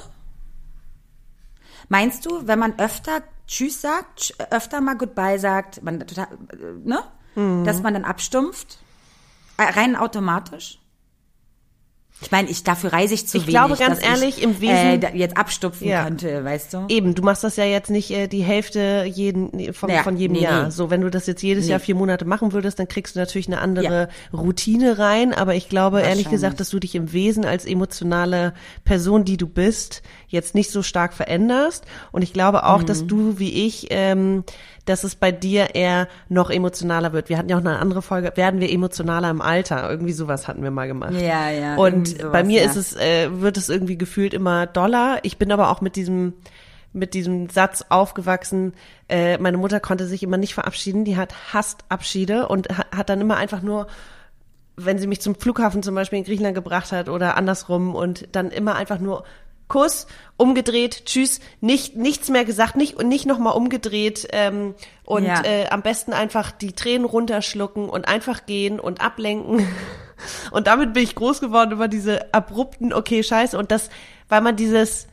[1.89, 6.73] Meinst du, wenn man öfter Tschüss sagt, sch- öfter mal Goodbye sagt, man total, äh,
[6.85, 7.03] ne?
[7.35, 7.65] Mhm.
[7.65, 8.79] Dass man dann abstumpft?
[9.59, 10.79] Äh, Rein automatisch?
[12.23, 13.55] Ich meine, ich dafür reise ich zu Ich wenig.
[13.57, 16.05] glaube, ganz dass ehrlich, ich, im Wesen- äh, jetzt abstupfen Ja.
[16.05, 16.85] könnte, weißt du?
[16.89, 20.35] Eben, du machst das ja jetzt nicht äh, die Hälfte jeden, von, Ja, von jedem
[20.37, 20.65] nee, Jahr.
[20.67, 20.71] nee.
[20.71, 21.73] So, wenn du das jetzt jedes Nee.
[21.73, 25.35] Jahr vier Monate machen würdest, dann kriegst du natürlich eine andere Routine rein.
[25.35, 29.49] Aber ich glaube ehrlich gesagt, dass du dich im Wesen als emotionale Person, die du
[29.49, 31.85] bist, jetzt nicht so stark veränderst.
[32.13, 32.87] Und ich glaube auch, Mhm.
[32.87, 34.45] dass du wie ich, ähm,
[34.85, 37.29] dass es bei dir eher noch emotionaler wird.
[37.29, 39.89] Wir hatten ja auch eine andere Folge, werden wir emotionaler im Alter?
[39.91, 41.15] Irgendwie sowas hatten wir mal gemacht.
[41.15, 42.71] Ja, ja, Und sowas, bei mir ja.
[42.71, 45.19] ist es, äh, wird es irgendwie gefühlt immer doller.
[45.23, 46.35] Ich bin aber auch mit diesem
[46.97, 48.73] mit diesem Satz aufgewachsen,
[49.09, 53.09] äh, meine Mutter konnte sich immer nicht verabschieden, die hat hasst Abschiede und ha hat
[53.09, 53.89] dann immer einfach nur,
[54.77, 58.51] wenn sie mich zum Flughafen zum Beispiel in Griechenland gebracht hat oder andersrum und dann
[58.53, 59.25] immer einfach nur
[59.69, 64.75] Kuss, umgedreht, tschüss, nicht nichts mehr gesagt, nicht und nicht nochmal umgedreht ähm,
[65.05, 65.43] und Ja.
[65.45, 69.67] äh, am besten einfach die Tränen runterschlucken und einfach gehen und ablenken.
[70.53, 73.59] Und damit bin ich groß geworden über diese abrupten, okay, scheiße.
[73.59, 73.91] Und das,
[74.29, 75.07] weil man dieses,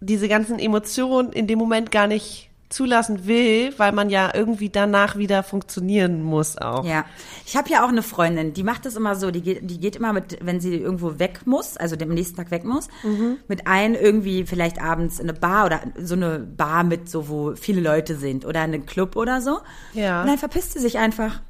[0.00, 5.16] diese ganzen Emotionen in dem Moment gar nicht zulassen will, weil man ja irgendwie danach
[5.16, 6.84] wieder funktionieren muss auch.
[6.84, 7.06] Ja,
[7.46, 9.96] ich habe ja auch eine Freundin, die macht das immer so, die geht, die geht
[9.96, 13.38] immer mit, wenn sie irgendwo weg muss, also am nächsten Tag weg muss, Mhm.
[13.48, 17.54] mit ein irgendwie vielleicht abends in eine Bar oder so eine Bar mit so, wo
[17.56, 19.58] viele Leute sind oder in einen Club oder so.
[19.94, 20.20] Ja.
[20.20, 21.40] Und dann verpisst sie sich einfach.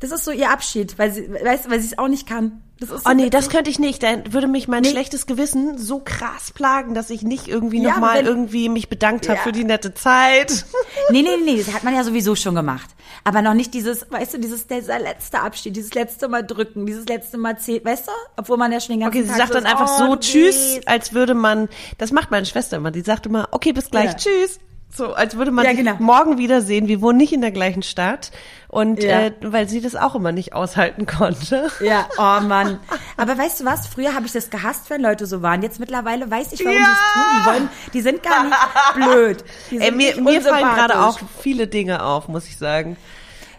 [0.00, 2.62] Das ist so ihr Abschied, weil sie, weißt, du, weil sie es auch nicht kann.
[2.80, 3.30] Das ist so Oh nee, witzig.
[3.32, 4.02] das könnte ich nicht.
[4.02, 4.88] Dann würde mich mein Nee.
[4.90, 9.36] schlechtes Gewissen so krass plagen, dass ich nicht irgendwie Ja, nochmal irgendwie mich bedankt habe
[9.36, 9.42] Ja.
[9.42, 10.64] für die nette Zeit.
[11.10, 12.88] Nee, nee, nee, das hat man ja sowieso schon gemacht.
[13.24, 17.04] Aber noch nicht dieses, weißt du, dieses dieser letzte Abschied, dieses letzte Mal drücken, dieses
[17.06, 18.12] letzte Mal zählen, weißt du?
[18.36, 20.16] Obwohl man ja schon den ganzen Okay, sie Tag sagt dann ist, einfach oh, so
[20.16, 24.12] Tschüss, als würde man, das macht meine Schwester immer, die sagt immer, okay, bis gleich,
[24.12, 24.14] Ja.
[24.16, 24.60] Tschüss.
[24.92, 25.94] So, als würde man Ja, sich genau.
[26.00, 26.88] morgen wiedersehen.
[26.88, 28.32] Wir wohnen nicht in der gleichen Stadt.
[28.68, 29.20] Und Ja.
[29.26, 31.70] äh, weil sie das auch immer nicht aushalten konnte.
[31.80, 32.78] Ja, oh Mann.
[33.16, 33.86] Aber weißt du was?
[33.86, 35.62] Früher habe ich das gehasst, wenn Leute so waren.
[35.62, 36.84] Jetzt mittlerweile weiß ich, warum Ja.
[36.84, 37.22] sie es tun.
[37.38, 38.56] Die wollen, die sind gar nicht
[38.96, 39.44] blöd.
[39.70, 42.96] Ey, mir, mir fallen gerade auch viele Dinge auf, muss ich sagen.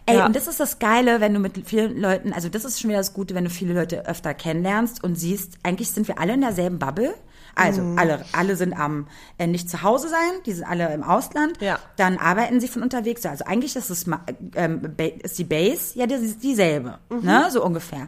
[0.08, 0.26] Ey, Ja.
[0.26, 3.00] und das ist das Geile, wenn du mit vielen Leuten, also das ist schon wieder
[3.00, 6.42] das Gute, wenn du viele Leute öfter kennenlernst und siehst, eigentlich sind wir alle in
[6.42, 7.14] derselben Bubble.
[7.56, 8.00] Also Mhm.
[8.00, 11.62] alle, alle sind am äh, nicht zu Hause sein, die sind alle im Ausland.
[11.62, 11.80] Ja.
[11.98, 13.26] Dann arbeiten sie von unterwegs.
[13.26, 14.06] Also eigentlich ist, es,
[14.56, 17.22] ähm, ist die Base ja die, dieselbe, Mhm.
[17.26, 18.08] ne, so ungefähr.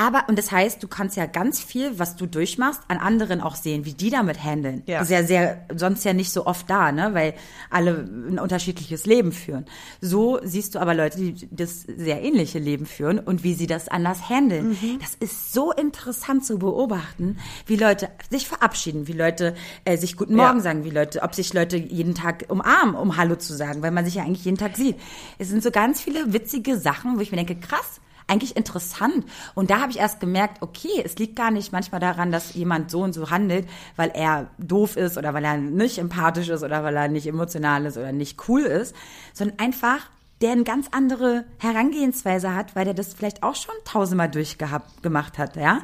[0.00, 3.56] Aber, und das heißt, du kannst ja ganz viel, was du durchmachst, an anderen auch
[3.56, 4.84] sehen, wie die damit handeln.
[4.86, 5.00] Ja.
[5.02, 7.34] Ist ja sehr, sonst ja nicht so oft da, ne, weil
[7.68, 9.66] alle ein unterschiedliches Leben führen.
[10.00, 13.88] So siehst du aber Leute, die das sehr ähnliche Leben führen und wie sie das
[13.88, 14.68] anders handeln.
[14.68, 15.00] Mhm.
[15.00, 20.36] Das ist so interessant zu beobachten, wie Leute sich verabschieden, wie Leute äh, sich Guten
[20.36, 20.62] Morgen Ja.
[20.62, 24.04] sagen, wie Leute, ob sich Leute jeden Tag umarmen, um Hallo zu sagen, weil man
[24.04, 24.94] sich ja eigentlich jeden Tag sieht.
[25.38, 29.24] Es sind so ganz viele witzige Sachen, wo ich mir denke, krass, eigentlich interessant.
[29.54, 32.90] Und da habe ich erst gemerkt, okay, es liegt gar nicht manchmal daran, dass jemand
[32.90, 36.84] so und so handelt, weil er doof ist oder weil er nicht empathisch ist oder
[36.84, 38.94] weil er nicht emotional ist oder nicht cool ist,
[39.32, 40.10] sondern einfach,
[40.40, 45.36] der eine ganz andere Herangehensweise hat, weil der das vielleicht auch schon tausendmal durchgehabt gemacht
[45.38, 45.80] hat, ja?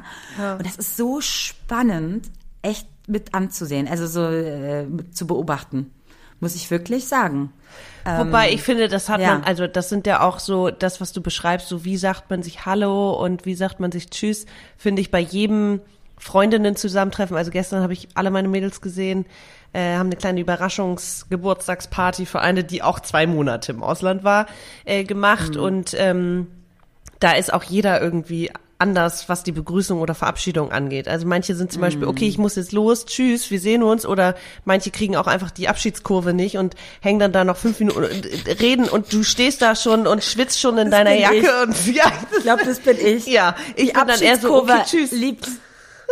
[0.57, 2.29] Und das ist so spannend,
[2.61, 5.91] echt mit anzusehen, also so äh, zu beobachten,
[6.39, 7.51] muss ich wirklich sagen.
[8.05, 9.33] Wobei ich finde, das hat Ähm, ja.
[9.35, 12.43] man, also das sind ja auch so, das, was du beschreibst, so wie sagt man
[12.43, 14.45] sich Hallo und wie sagt man sich Tschüss,
[14.77, 15.81] finde ich bei jedem
[16.17, 17.35] Freundinnen zusammentreffen.
[17.35, 19.25] Also gestern habe ich alle meine Mädels gesehen,
[19.73, 24.45] äh, haben eine kleine Überraschungsgeburtstagsparty für eine, die auch zwei Monate im Ausland war,
[24.85, 25.61] äh, gemacht Mhm.
[25.61, 26.47] und ähm,
[27.19, 31.07] da ist auch jeder irgendwie anders, was die Begrüßung oder Verabschiedung angeht.
[31.07, 34.35] Also manche sind zum Beispiel, okay, ich muss jetzt los, tschüss, wir sehen uns, oder
[34.65, 38.59] manche kriegen auch einfach die Abschiedskurve nicht und hängen dann da noch fünf Minuten und
[38.61, 41.67] reden und du stehst da schon und schwitzt schon in deiner bin Jacke ich.
[41.67, 43.25] und ja, Ich glaube, das bin ich.
[43.27, 45.11] ja, ich Die bin dann eher so, okay, Abschiedskurve tschüss.
[45.11, 45.49] Lieb's.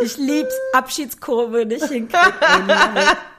[0.01, 2.09] Ich lieb's, Abschiedskurve nicht hinkriegen.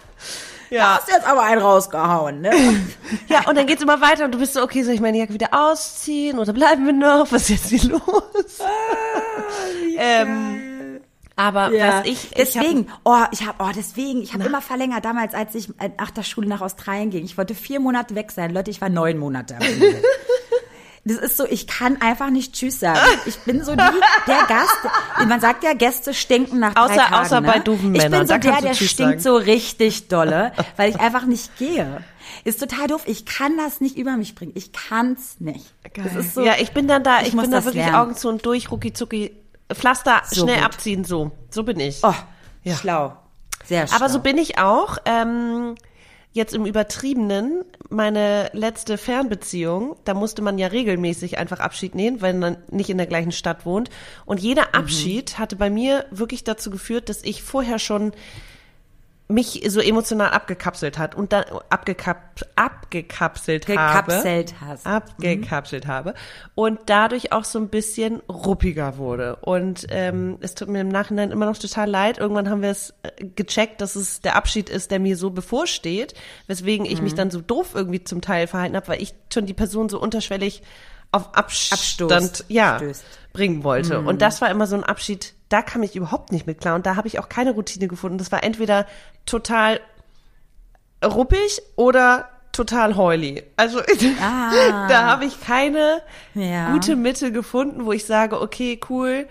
[0.75, 0.97] Ja.
[0.97, 2.51] Hast jetzt aber einen rausgehauen, ne?
[3.29, 5.33] ja, und dann geht's immer weiter und du bist so, okay, soll ich meine Jacke
[5.33, 7.31] wieder ausziehen oder bleiben wir noch?
[7.31, 8.59] Was ist jetzt hier los?
[9.97, 11.01] ähm,
[11.37, 15.05] aber Ja, was ich, ich deswegen, oh, ich habe, oh, deswegen, ich habe immer verlängert
[15.05, 17.25] damals, als ich äh, nach der Schule nach Australien ging.
[17.25, 19.57] Ich wollte vier Monate weg sein, Leute, ich war neun Monate.
[21.07, 22.99] Das ist so, ich kann einfach nicht Tschüss sagen.
[23.27, 23.83] Ich bin so die,
[24.27, 24.79] der Gast.
[25.29, 27.15] Man sagt ja, Gäste stinken nach drei Außer- Tagen.
[27.15, 27.47] außer ne?
[27.53, 29.37] bei doofen Ich Männern, bin so der, der Tschüss stinkt sagen.
[29.37, 32.03] so richtig dolle, weil ich einfach nicht gehe.
[32.45, 33.03] Ist total doof.
[33.07, 34.53] Ich kann das nicht über mich bringen.
[34.55, 35.67] Ich kann's nicht.
[35.95, 37.85] Das ist so, ja, ich bin dann da, ich, ich muss bin da das wirklich
[37.85, 37.97] lernen.
[37.99, 39.31] Augen zu und durch, rucki zucki,
[39.73, 40.65] Pflaster So schnell gut.
[40.65, 41.33] abziehen, so.
[41.51, 42.01] So bin ich.
[42.03, 42.15] oh,
[42.63, 42.77] Ja.
[42.77, 43.17] schlau.
[43.67, 43.97] Sehr schlau.
[43.97, 44.99] Aber so bin ich auch.
[45.05, 45.75] Ähm,
[46.35, 52.35] jetzt im Übertriebenen, meine letzte Fernbeziehung, da musste man ja regelmäßig einfach Abschied nehmen, weil
[52.35, 53.89] man nicht in der gleichen Stadt wohnt.
[54.27, 58.13] Und jeder Abschied hatte bei mir wirklich dazu geführt, dass ich vorher schon
[59.35, 64.13] mich so emotional abgekapselt hat und dann abgekap, abgekapselt habe.
[64.13, 64.87] Gekapselt hast.
[64.87, 66.15] Abgekapselt habe
[66.55, 69.37] und dadurch auch so ein bisschen ruppiger wurde.
[69.37, 72.19] Und ähm, es tut mir im Nachhinein immer noch total leid.
[72.19, 76.15] Irgendwann haben wir es äh, gecheckt, dass es der Abschied ist, der mir so bevorsteht,
[76.47, 79.55] weswegen ich mich dann so doof irgendwie zum Teil verhalten habe, weil ich schon die
[79.55, 80.63] Person so unterschwellig
[81.11, 83.05] auf Abstand ja, Stößt.
[83.33, 84.01] bringen wollte.
[84.01, 86.75] Und das war immer so ein Abschied, da kam ich überhaupt nicht mit klar.
[86.75, 88.19] Und da habe ich auch keine Routine gefunden.
[88.19, 88.87] Das war entweder
[89.25, 89.79] total
[91.05, 93.43] ruppig oder total heuli.
[93.57, 93.81] Also
[94.21, 94.87] Ah.
[94.89, 96.03] da habe ich keine
[96.35, 96.73] Ja.
[96.73, 99.27] gute Mitte gefunden, wo ich sage, okay, cool,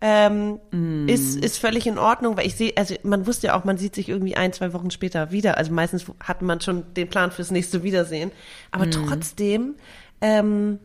[0.00, 1.08] ähm, Mm.
[1.08, 3.94] ist, ist völlig in Ordnung, weil ich sehe, also man wusste ja auch, man sieht
[3.94, 5.58] sich irgendwie ein, zwei Wochen später wieder.
[5.58, 8.32] Also meistens hat man schon den Plan fürs nächste Wiedersehen.
[8.72, 8.90] Aber Mm.
[8.90, 9.74] trotzdem,
[10.20, 10.80] ähm,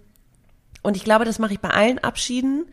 [0.84, 2.68] und ich glaube, das mache ich bei allen Abschieden,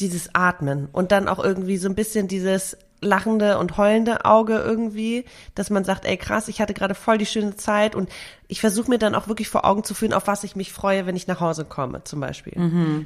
[0.00, 5.24] dieses Atmen und dann auch irgendwie so ein bisschen dieses lachende und heulende Auge irgendwie,
[5.54, 8.10] dass man sagt, ey krass, ich hatte gerade voll die schöne Zeit und
[8.46, 11.06] ich versuche mir dann auch wirklich vor Augen zu führen, auf was ich mich freue,
[11.06, 12.52] wenn ich nach Hause komme, zum Beispiel.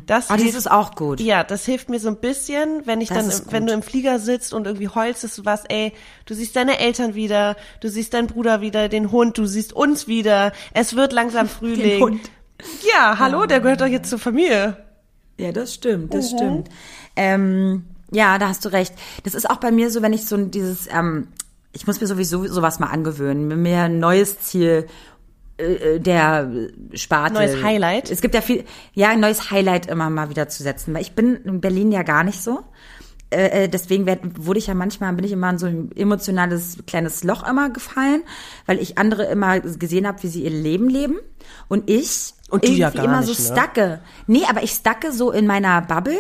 [0.06, 1.20] Das, Oh, das hilft- ist auch gut.
[1.20, 3.82] ja, das hilft mir so ein bisschen, wenn ich Das dann, ist wenn du im
[3.82, 5.92] Flieger sitzt und irgendwie heulst, dass du was, ey,
[6.26, 10.08] du siehst deine Eltern wieder, du siehst deinen Bruder wieder, den Hund, du siehst uns
[10.08, 12.00] wieder, es wird langsam Frühling.
[12.02, 12.30] Hund.
[12.92, 14.76] Ja, hallo, der gehört doch jetzt zur Familie.
[15.38, 16.68] Ja, das stimmt, das stimmt.
[17.16, 18.94] Ähm, ja, da hast du recht.
[19.24, 21.28] Das ist auch bei mir so, wenn ich so dieses, ähm,
[21.72, 24.86] ich muss mir sowieso sowas mal angewöhnen, mir ein neues Ziel
[25.56, 26.50] äh, der
[26.94, 27.34] Sparte.
[27.34, 28.10] Neues Highlight?
[28.10, 31.14] Es gibt ja viel, ja, ein neues Highlight immer mal wieder zu setzen, weil ich
[31.14, 32.64] bin in Berlin ja gar nicht so.
[33.30, 36.78] Äh, äh, deswegen werd, wurde ich ja manchmal, bin ich immer in so ein emotionales
[36.86, 38.22] kleines Loch immer gefallen,
[38.66, 41.18] weil ich andere immer gesehen habe, wie sie ihr Leben leben.
[41.68, 43.56] Und ich Und du ja gar immer nicht, so ne?
[43.56, 44.00] stacke.
[44.26, 46.18] Nee, aber ich stacke so in meiner Bubble,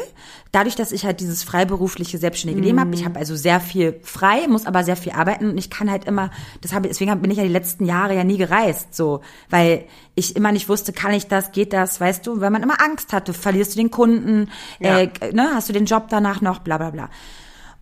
[0.52, 2.88] dadurch, dass ich halt dieses freiberufliche, selbstständige Leben habe.
[2.88, 2.94] Mhm.
[2.94, 6.04] Ich habe also sehr viel frei, muss aber sehr viel arbeiten und ich kann halt
[6.04, 9.84] immer, das habe, deswegen bin ich ja die letzten Jahre ja nie gereist, so, weil
[10.14, 13.12] ich immer nicht wusste, kann ich das, geht das, weißt du, weil man immer Angst
[13.12, 15.00] hatte, verlierst du den Kunden, Ja.
[15.00, 17.10] äh, ne, hast du den Job danach noch, bla bla bla.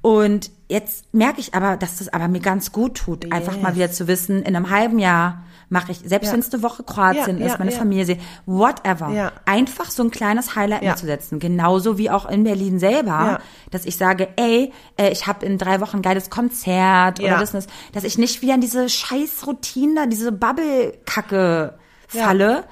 [0.02, 3.90] Und jetzt merke ich aber, dass das aber mir ganz gut tut, einfach mal wieder
[3.92, 6.32] zu wissen, in einem halben Jahr mache ich, selbst Ja.
[6.34, 7.70] wenn es eine Woche Kroatien Ja, ist, ja, meine.
[7.70, 9.08] Familie sehe, whatever.
[9.10, 9.32] Ja.
[9.46, 10.96] Einfach so ein kleines Highlight Ja.
[10.96, 11.38] setzen.
[11.38, 15.80] Genauso wie auch in Berlin selber, dass ich sage, ey, äh, ich habe in drei
[15.80, 19.94] Wochen ein geiles Konzert oder das, das, dass ich nicht wieder in diese scheiß Routine,
[19.94, 22.64] da, diese Bubble-Kacke falle,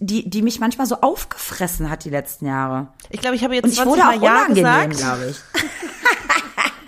[0.00, 2.88] die, die mich manchmal so aufgefressen hat die letzten Jahre.
[3.10, 4.96] Ich glaube, ich habe jetzt Und ich 20 wurde auch Mal Ja gesagt.
[4.96, 5.36] glaube ich.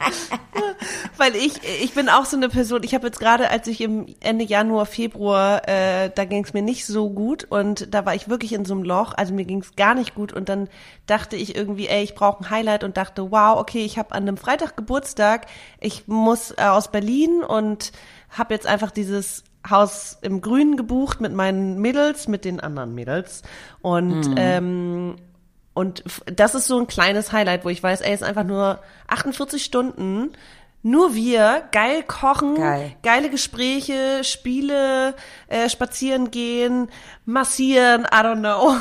[1.16, 4.06] Weil ich, ich bin auch so eine Person, ich habe jetzt gerade, als ich im
[4.20, 8.28] Ende Januar, Februar, äh, da ging es mir nicht so gut und da war ich
[8.28, 10.68] wirklich in so einem Loch, also mir ging es gar nicht gut und dann
[11.06, 14.22] dachte ich irgendwie, ey, ich brauche ein Highlight und dachte, wow, okay, ich habe an
[14.22, 15.46] einem Freitag Geburtstag,
[15.78, 17.92] ich muss äh, aus Berlin und
[18.30, 23.42] habe jetzt einfach dieses Haus im Grünen gebucht mit meinen Mädels, mit den anderen Mädels
[23.82, 25.16] und ähm,
[25.74, 29.64] und das ist so ein kleines Highlight, wo ich weiß, ey, ist einfach nur 48
[29.64, 30.32] Stunden,
[30.82, 32.92] nur wir, geil kochen, Geil.
[33.02, 35.14] geile Gespräche, Spiele,
[35.48, 36.88] äh, spazieren gehen,
[37.24, 38.76] massieren, I don't know.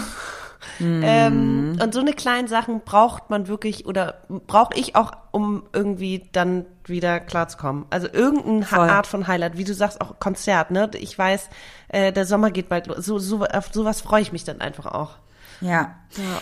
[0.82, 6.28] Ähm, und so eine kleinen Sachen braucht man wirklich oder brauche ich auch, um irgendwie
[6.32, 7.86] dann wieder klarzukommen.
[7.90, 8.90] Also irgendeine Voll.
[8.90, 10.90] Art von Highlight, wie du sagst, auch Konzert, ne?
[10.96, 11.50] Ich weiß,
[11.90, 13.06] äh, der Sommer geht bald los.
[13.06, 15.18] So, so, auf sowas freue ich mich dann einfach auch.
[15.62, 15.96] Ja.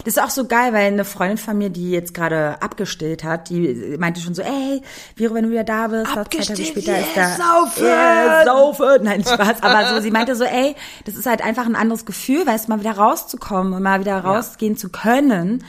[0.05, 3.49] Das ist auch so geil, weil eine Freundin von mir, die jetzt gerade abgestillt hat,
[3.49, 4.81] die meinte schon so, ey,
[5.17, 7.35] Vero, wenn du wieder da bist, zwei Tage später yeah, ist da.
[7.35, 7.83] saufen!
[7.83, 9.03] Yeah, saufen!
[9.03, 9.61] Nein, Spaß.
[9.61, 12.71] Aber so, sie meinte so, ey, das ist halt einfach ein anderes Gefühl, weißt du,
[12.71, 15.65] mal wieder rauszukommen und mal wieder rausgehen zu können.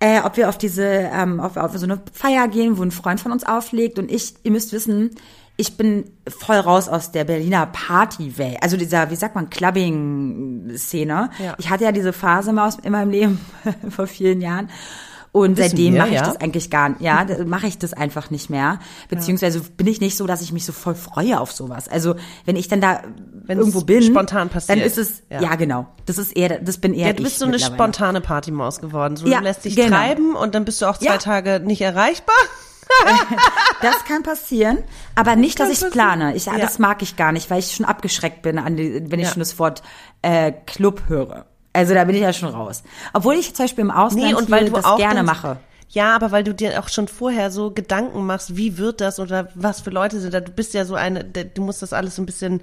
[0.00, 3.20] Äh, ob wir auf diese, ähm, auf, auf so eine Feier gehen, wo ein Freund
[3.20, 5.14] von uns auflegt und ich, ihr müsst wissen,
[5.56, 8.62] ich bin voll raus aus der Berliner Partywelt.
[8.62, 11.30] Also dieser, wie sagt man, Clubbing-Szene.
[11.38, 11.54] Ja.
[11.58, 13.40] Ich hatte ja diese Phase mal aus, in meinem Leben
[13.90, 14.68] vor vielen Jahren.
[15.30, 16.22] Und Wissen seitdem mache ich ja.
[16.22, 17.00] das eigentlich gar nicht.
[17.00, 18.78] Ja, mache ich das einfach nicht mehr.
[19.08, 21.88] Beziehungsweise bin ich nicht so, dass ich mich so voll freue auf sowas.
[21.88, 22.14] Also
[22.44, 23.02] wenn ich dann da
[23.44, 24.78] Wenn irgendwo es bin, spontan passiert.
[24.78, 25.42] dann ist es, Ja.
[25.42, 25.54] ja.
[25.56, 25.88] genau.
[26.06, 29.16] Das ist eher, das bin eher Ja, du bist so eine spontane Partymaus geworden.
[29.16, 29.96] So, Ja, du lässt dich genau.
[29.96, 31.18] treiben und dann bist du auch zwei.
[31.18, 32.36] Tage nicht erreichbar.
[33.82, 34.78] Das kann passieren,
[35.14, 36.34] aber nicht, dass ich plane.
[36.34, 36.58] Ich, Ja.
[36.58, 39.32] Das mag ich gar nicht, weil ich schon abgeschreckt bin, an die, wenn ich Ja.
[39.32, 39.82] schon das Wort
[40.22, 41.46] äh, Club höre.
[41.72, 42.82] Also da bin ich ja schon raus.
[43.12, 45.58] Obwohl ich zum Beispiel im Ausland Nee, und weil du das auch gerne mache.
[45.88, 49.48] Ja, aber weil du dir auch schon vorher so Gedanken machst, wie wird das oder
[49.54, 50.40] was für Leute sind da.
[50.40, 52.62] Du bist ja so eine, du musst das alles so ein bisschen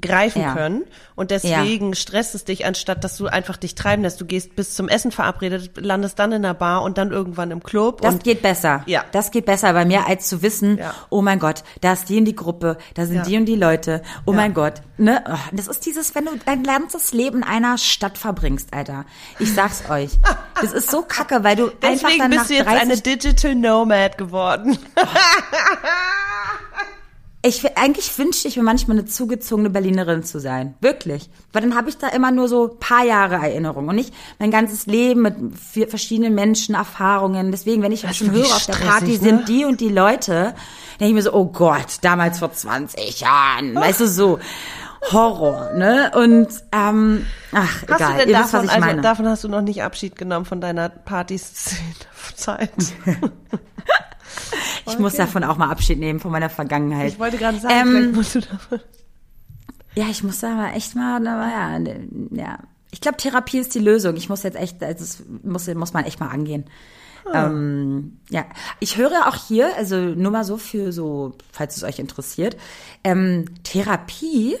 [0.00, 0.52] greifen Ja.
[0.54, 0.84] können.
[1.14, 4.20] Und deswegen stresst es dich, anstatt dass du einfach dich treiben lässt.
[4.20, 7.62] Du gehst bis zum Essen verabredet, landest dann in der Bar und dann irgendwann im
[7.62, 8.02] Club.
[8.02, 8.82] Das geht besser.
[8.86, 9.04] Ja.
[9.12, 10.92] Das geht besser bei mir, als zu wissen, Ja.
[11.08, 13.22] oh mein Gott, da ist die und die Gruppe, da sind Ja.
[13.22, 14.36] die und die Leute, oh Ja.
[14.36, 14.74] mein Gott.
[14.98, 15.22] Ne?
[15.28, 19.04] Oh, Das ist dieses, wenn du dein ganzes Leben in einer Stadt verbringst, Alter.
[19.38, 20.10] Ich sag's euch.
[20.60, 22.96] Das ist so kacke, weil du einfach Deswegen dann nach bist du jetzt 30 eine
[23.00, 24.78] Digital Nomad geworden.
[27.46, 30.74] Ich eigentlich wünschte ich mir manchmal eine zugezogene Berlinerin zu sein.
[30.80, 31.30] Wirklich.
[31.52, 34.86] Weil dann habe ich da immer nur so paar Jahre Erinnerung und nicht mein ganzes
[34.86, 37.52] Leben mit vier verschiedenen Menschen, Erfahrungen.
[37.52, 39.18] Deswegen, wenn ich Das schon höre, auf der stressig, Party ne?
[39.18, 40.54] sind die und die Leute,
[40.98, 43.76] denke ich mir so, oh Gott, damals vor 20 Jahren.
[43.76, 44.40] Weißt du, so
[45.12, 46.10] Horror, ne?
[46.16, 48.12] Und, ähm, ach, Hast egal.
[48.12, 49.02] du denn Ihr wisst, was davon, ich also meine.
[49.02, 52.72] davon hast du noch nicht Abschied genommen von deiner Partyszene-Zeit?
[54.96, 57.12] ich muss davon auch mal Abschied nehmen, von meiner Vergangenheit.
[57.12, 58.80] Ich wollte gerade sagen, Ähm, vielleicht musst du davon.
[59.94, 61.78] Ja, ich muss da mal echt mal, ja,
[62.30, 62.58] ja.
[62.90, 64.16] Ich glaube, Therapie ist die Lösung.
[64.16, 66.64] Ich muss jetzt echt, also das muss, muss man echt mal angehen.
[67.32, 68.44] Ähm, ja,
[68.78, 72.56] ich höre auch hier, also nur mal so für so, falls es euch interessiert,
[73.02, 74.56] ähm, Therapie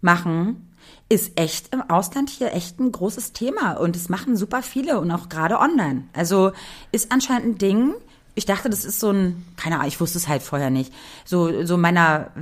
[0.00, 0.70] machen
[1.08, 5.10] ist echt im Ausland hier echt ein großes Thema und es machen super viele und
[5.10, 6.04] auch gerade online.
[6.12, 6.52] Also
[6.92, 7.94] ist anscheinend ein Ding.
[8.34, 10.92] Ich dachte, das ist so ein, keine Ahnung, ich wusste es halt vorher nicht.
[11.24, 12.32] So, so meiner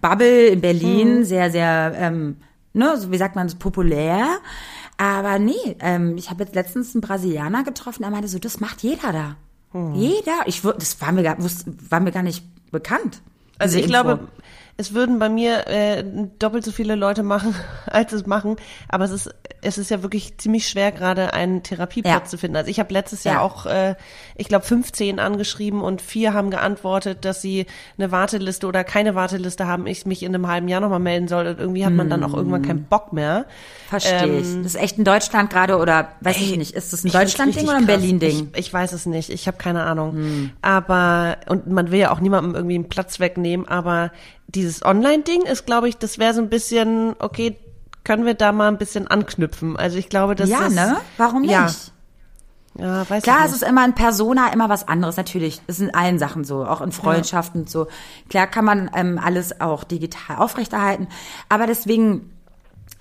[0.00, 2.36] Bubble in Berlin, sehr, sehr, ähm,
[2.72, 4.26] ne, so wie sagt man, so populär.
[4.98, 8.82] Aber nee, ähm, ich habe jetzt letztens einen Brasilianer getroffen, der meinte so, das macht
[8.82, 9.36] jeder da.
[9.94, 10.32] Jeder.
[10.46, 13.22] Ich, das war mir, gar, wus- war mir gar nicht bekannt.
[13.56, 13.92] Also ich Info.
[13.92, 14.28] glaube,
[14.80, 16.02] es würden bei mir äh,
[16.38, 17.54] doppelt so viele Leute machen,
[17.86, 18.56] als es machen.
[18.88, 22.24] Aber es ist, es ist ja wirklich ziemlich schwer, gerade einen Therapieplatz Ja.
[22.24, 22.56] zu finden.
[22.56, 23.40] Also ich habe letztes Jahr Ja.
[23.42, 23.94] auch, äh,
[24.36, 27.66] ich glaube, 15 angeschrieben und vier haben geantwortet, dass sie
[27.98, 31.46] eine Warteliste oder keine Warteliste haben, ich mich in einem halben Jahr nochmal melden soll.
[31.46, 33.44] Und irgendwie hat man dann auch irgendwann keinen Bock mehr.
[33.90, 34.46] Verstehe ich.
[34.46, 37.08] Ähm, Das ist echt in Deutschland gerade oder weiß ich Ey, nicht, ist das ein
[37.08, 37.86] ich Deutschland-Ding oder ein.
[37.86, 38.38] Berlin-Ding?
[38.38, 38.48] Hm.
[38.54, 39.28] Ich, ich weiß es nicht.
[39.28, 40.50] Ich habe keine Ahnung.
[40.62, 43.68] Aber und man will ja auch niemandem irgendwie einen Platz wegnehmen.
[43.68, 44.10] Aber
[44.54, 47.56] dieses Online-Ding ist, glaube ich, das wäre so ein bisschen okay.
[48.02, 49.76] Können wir da mal ein bisschen anknüpfen?
[49.76, 50.96] Also ich glaube, das Ja, ist ne?
[51.18, 51.50] Warum nicht?
[51.50, 51.70] Ja,
[52.78, 55.60] ja weiß Klar, es ist immer ein Persona, immer was anderes, natürlich.
[55.66, 57.88] Das ist in allen Sachen so, auch in Freundschaften und so.
[58.30, 61.08] Klar kann man ähm, alles auch digital aufrechterhalten,
[61.50, 62.32] aber deswegen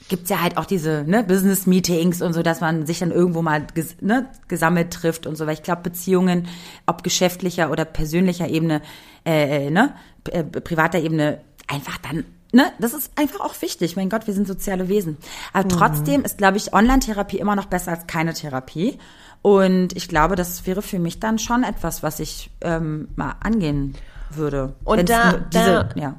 [0.10, 3.66] gibt's ja halt auch diese ne, Business-Meetings und so, dass man sich dann irgendwo mal
[3.74, 6.48] ges ne, gesammelt trifft und so, weil ich glaube, Beziehungen,
[6.86, 8.82] ob geschäftlicher oder persönlicher Ebene,
[9.26, 9.94] äh, äh, ne,
[10.32, 13.96] äh, privater Ebene, einfach dann Ne, das ist einfach auch wichtig.
[13.96, 15.18] Mein Gott, wir sind soziale Wesen.
[15.54, 18.98] Aber trotzdem ist, glaube ich, Online-Therapie immer noch besser als keine Therapie.
[19.44, 23.94] Und ich glaube, das wäre für mich dann schon etwas, was ich ähm, mal angehen
[24.32, 24.74] würde.
[24.84, 26.16] Und da- diese, da- ja.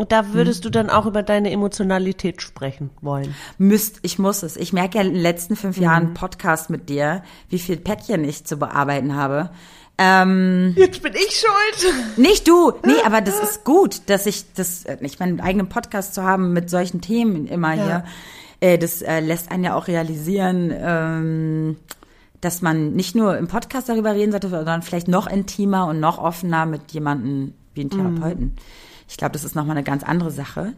[0.00, 3.34] Und da würdest du dann auch über deine Emotionalität sprechen wollen.
[3.58, 4.56] Müsst, ich muss es.
[4.56, 5.82] Ich merke ja in den letzten fünf Mhm.
[5.82, 9.50] Jahren Podcast mit dir, wie viel Päckchen ich zu bearbeiten habe.
[9.98, 11.94] Ähm, Jetzt bin ich schuld.
[12.16, 16.14] nicht du, nee, aber das ist gut, dass ich das, äh, ich meinen eigenen Podcast
[16.14, 17.84] zu haben mit solchen Themen immer Ja.
[17.84, 18.04] hier,
[18.60, 21.76] äh, das äh, lässt einen ja auch realisieren, ähm,
[22.40, 26.16] dass man nicht nur im Podcast darüber reden sollte, sondern vielleicht noch intimer und noch
[26.16, 28.56] offener mit jemandem wie einem Therapeuten.
[29.10, 30.72] Ich glaube, das ist nochmal eine ganz andere Sache.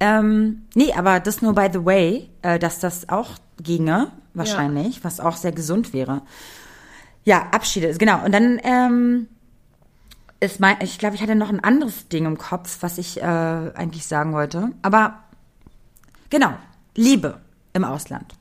[0.00, 3.30] Ähm, nee, aber das nur by the way, äh, dass das auch
[3.62, 6.22] ginge, wahrscheinlich, was auch sehr gesund wäre.
[7.24, 8.24] Ja, Abschiede, genau.
[8.24, 9.28] Und dann, ähm,
[10.40, 13.24] ist mein, ich glaube, ich hatte noch ein anderes Ding im Kopf, was ich äh,
[13.24, 14.70] eigentlich sagen wollte.
[14.82, 15.20] Aber
[16.30, 16.52] genau,
[16.96, 17.40] Liebe
[17.72, 18.34] im Ausland.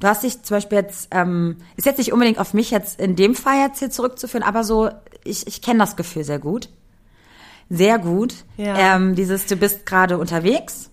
[0.00, 3.16] Du hast dich zum Beispiel jetzt, ähm, ist jetzt nicht unbedingt auf mich jetzt in
[3.16, 4.90] dem Fall jetzt hier zurückzuführen, aber so,
[5.24, 6.68] ich, ich kenne das Gefühl sehr gut.
[7.70, 8.34] Sehr gut.
[8.56, 8.96] Ja.
[8.96, 10.90] Ähm, dieses, du bist gerade unterwegs.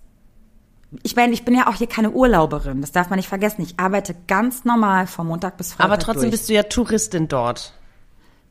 [1.04, 3.62] Ich meine, ich bin ja auch hier keine Urlauberin, das darf man nicht vergessen.
[3.62, 6.32] Ich arbeite ganz normal von Montag bis Freitag Aber trotzdem durch.
[6.32, 7.74] bist du ja Touristin dort.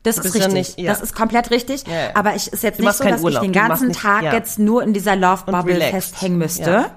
[0.03, 0.53] Das ist bist ja richtig.
[0.77, 0.91] nicht- ja.
[0.91, 1.83] Das ist komplett richtig.
[1.87, 2.11] Ja.
[2.13, 3.41] Aber ich ist jetzt Du nicht so, dass Urlaub.
[3.41, 4.33] ich den ganzen nicht- Tag ja.
[4.33, 6.91] jetzt nur in dieser Love Bubble festhängen müsste.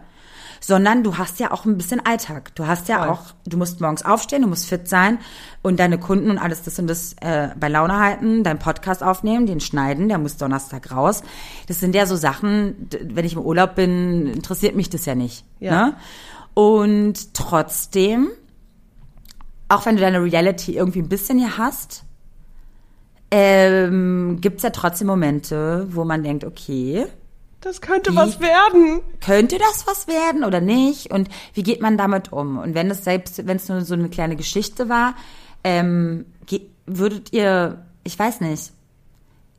[0.60, 2.54] Sondern du hast ja auch ein bisschen Alltag.
[2.54, 3.08] Du hast ja Voll.
[3.08, 5.18] auch, du musst morgens aufstehen, du musst fit sein
[5.62, 9.46] und deine Kunden und alles das und das äh, bei Laune halten, deinen Podcast aufnehmen,
[9.46, 11.22] den schneiden, der muss Donnerstag raus.
[11.66, 15.44] Das sind ja so Sachen, wenn ich im Urlaub bin, interessiert mich das ja nicht.
[15.60, 15.86] Ja.
[15.86, 15.96] Ne?
[16.54, 18.28] Und trotzdem,
[19.68, 22.04] auch wenn du deine Reality irgendwie ein bisschen hier hast,
[23.30, 27.06] ähm, gibt's ja trotzdem Momente, wo man denkt, okay,
[27.60, 29.00] Das könnte Die- was werden.
[29.20, 31.10] könnte das was werden oder nicht?
[31.10, 32.58] Und wie geht man damit um?
[32.58, 35.14] Und wenn es selbst, wenn es nur so eine kleine Geschichte war,
[35.64, 36.24] ähm,
[36.86, 38.72] würdet ihr, ich weiß nicht.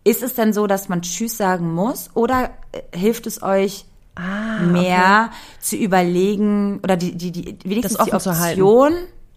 [0.04, 3.86] Ist es denn so, dass man Tschüss sagen muss oder äh, hilft es euch
[4.16, 8.30] Ah, mehr zu überlegen oder die, die, die wenigstens die offen zu.
[8.32, 8.94] Option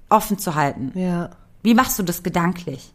[0.09, 0.93] offen zu halten?
[0.95, 1.31] Ja.
[1.63, 2.93] Wie machst du das gedanklich?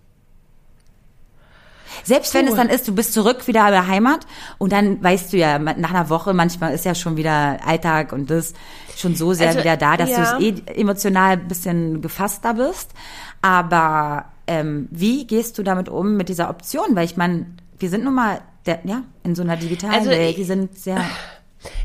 [2.03, 4.25] Selbst wenn es dann ist, du bist zurück wieder in der Heimat
[4.57, 8.29] und dann weißt du ja, nach einer Woche manchmal ist ja schon wieder Alltag und
[8.29, 8.53] das
[8.95, 10.37] schon so sehr Also, wieder da, dass ja.
[10.37, 12.91] du es eh emotional ein bisschen gefasster bist.
[13.41, 16.95] Aber ähm, wie gehst du damit um mit dieser Option?
[16.95, 17.45] Weil ich meine,
[17.79, 21.03] wir sind nun mal der, ja, in so einer digitalen Also Welt, die sind sehr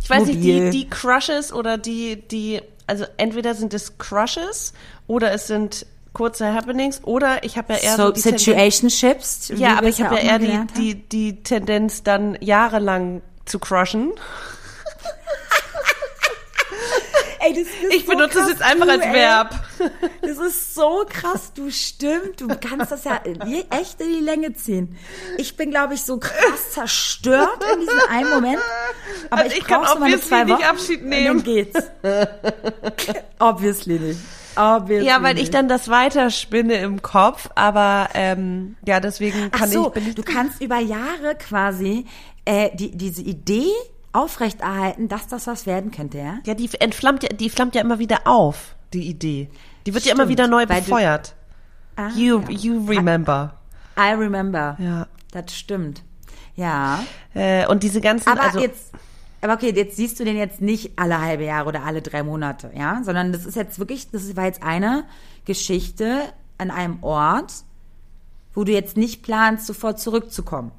[0.03, 0.71] Ich weiß nicht, die, Mobil.
[0.71, 4.73] die Crushes oder die, die, also entweder sind es Crushes
[5.07, 9.51] oder es sind kurze Happenings oder ich habe ja eher so, so die Tendenz, Situationships.
[9.55, 14.13] wie ja, aber ich habe ja eher die, die, die Tendenz dann jahrelang zu crushen.
[17.45, 19.13] Ey, das ist Ich so benutze krass, es jetzt einfach du, als ey.
[19.15, 19.55] Verb.
[20.21, 22.41] Das ist so krass, du stimmt.
[22.41, 23.21] Du kannst das ja
[23.71, 24.97] echt in die Länge ziehen.
[25.39, 28.61] Ich bin, glaube ich, so krass zerstört in diesem einen Moment.
[29.31, 30.65] Aber Also ich, ich kann brauche so meine obviously zwei nicht.
[30.69, 31.27] Abschied Und nehmen.
[31.39, 31.83] dann geht's.
[33.41, 34.21] obviously nicht.
[34.57, 39.71] Obviously Ja, weil ich dann das weiterspinne im Kopf, aber ähm, ja, deswegen Ach kann
[39.71, 42.07] so, ich du kannst über Jahre quasi
[42.45, 43.71] äh, die, diese Idee
[44.13, 46.39] aufrechterhalten, dass das was werden könnte, ja?
[46.45, 49.49] ja, die entflammt ja, die flammt ja immer wieder auf, die Idee.
[49.87, 51.35] Die wird ja immer Stimmt, wieder neu du- befeuert.
[51.97, 52.51] Ah, You ja.
[52.51, 53.55] you remember.
[53.99, 54.77] I remember.
[54.79, 55.07] Ja.
[55.33, 56.03] Das stimmt.
[56.57, 57.03] Ja.
[57.35, 58.93] Äh, und diese ganzen Aber also jetzt,
[59.43, 62.71] aber okay, jetzt siehst du den jetzt nicht alle halbe Jahre oder alle drei Monate,
[62.77, 65.05] ja, sondern das ist jetzt wirklich, das war jetzt eine
[65.45, 66.23] Geschichte
[66.59, 67.53] an einem Ort,
[68.55, 70.71] wo du jetzt nicht planst, sofort zurückzukommen.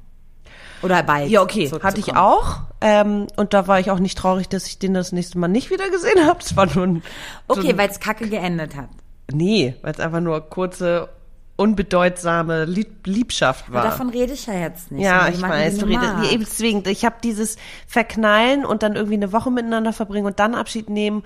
[0.82, 1.30] Oder bald.
[1.30, 2.60] Ja, okay, hatte ich auch.
[2.80, 5.70] Ähm, und da war ich auch nicht traurig, dass ich den das nächste Mal nicht
[5.70, 6.40] wieder gesehen habe.
[6.40, 7.02] Das war nur ein,
[7.48, 8.88] so Okay, ein, weil es kacke geendet hat.
[9.32, 11.08] Nee, weil es einfach nur kurze,
[11.56, 13.82] unbedeutsame Lieb Liebschaft war.
[13.82, 15.04] Aber davon rede ich ja jetzt nicht.
[15.04, 19.32] ja, ich weiß, du redest, nee, deswegen, ich habe dieses Verknallen und dann irgendwie eine
[19.32, 21.22] Woche miteinander verbringen und dann Abschied nehmen,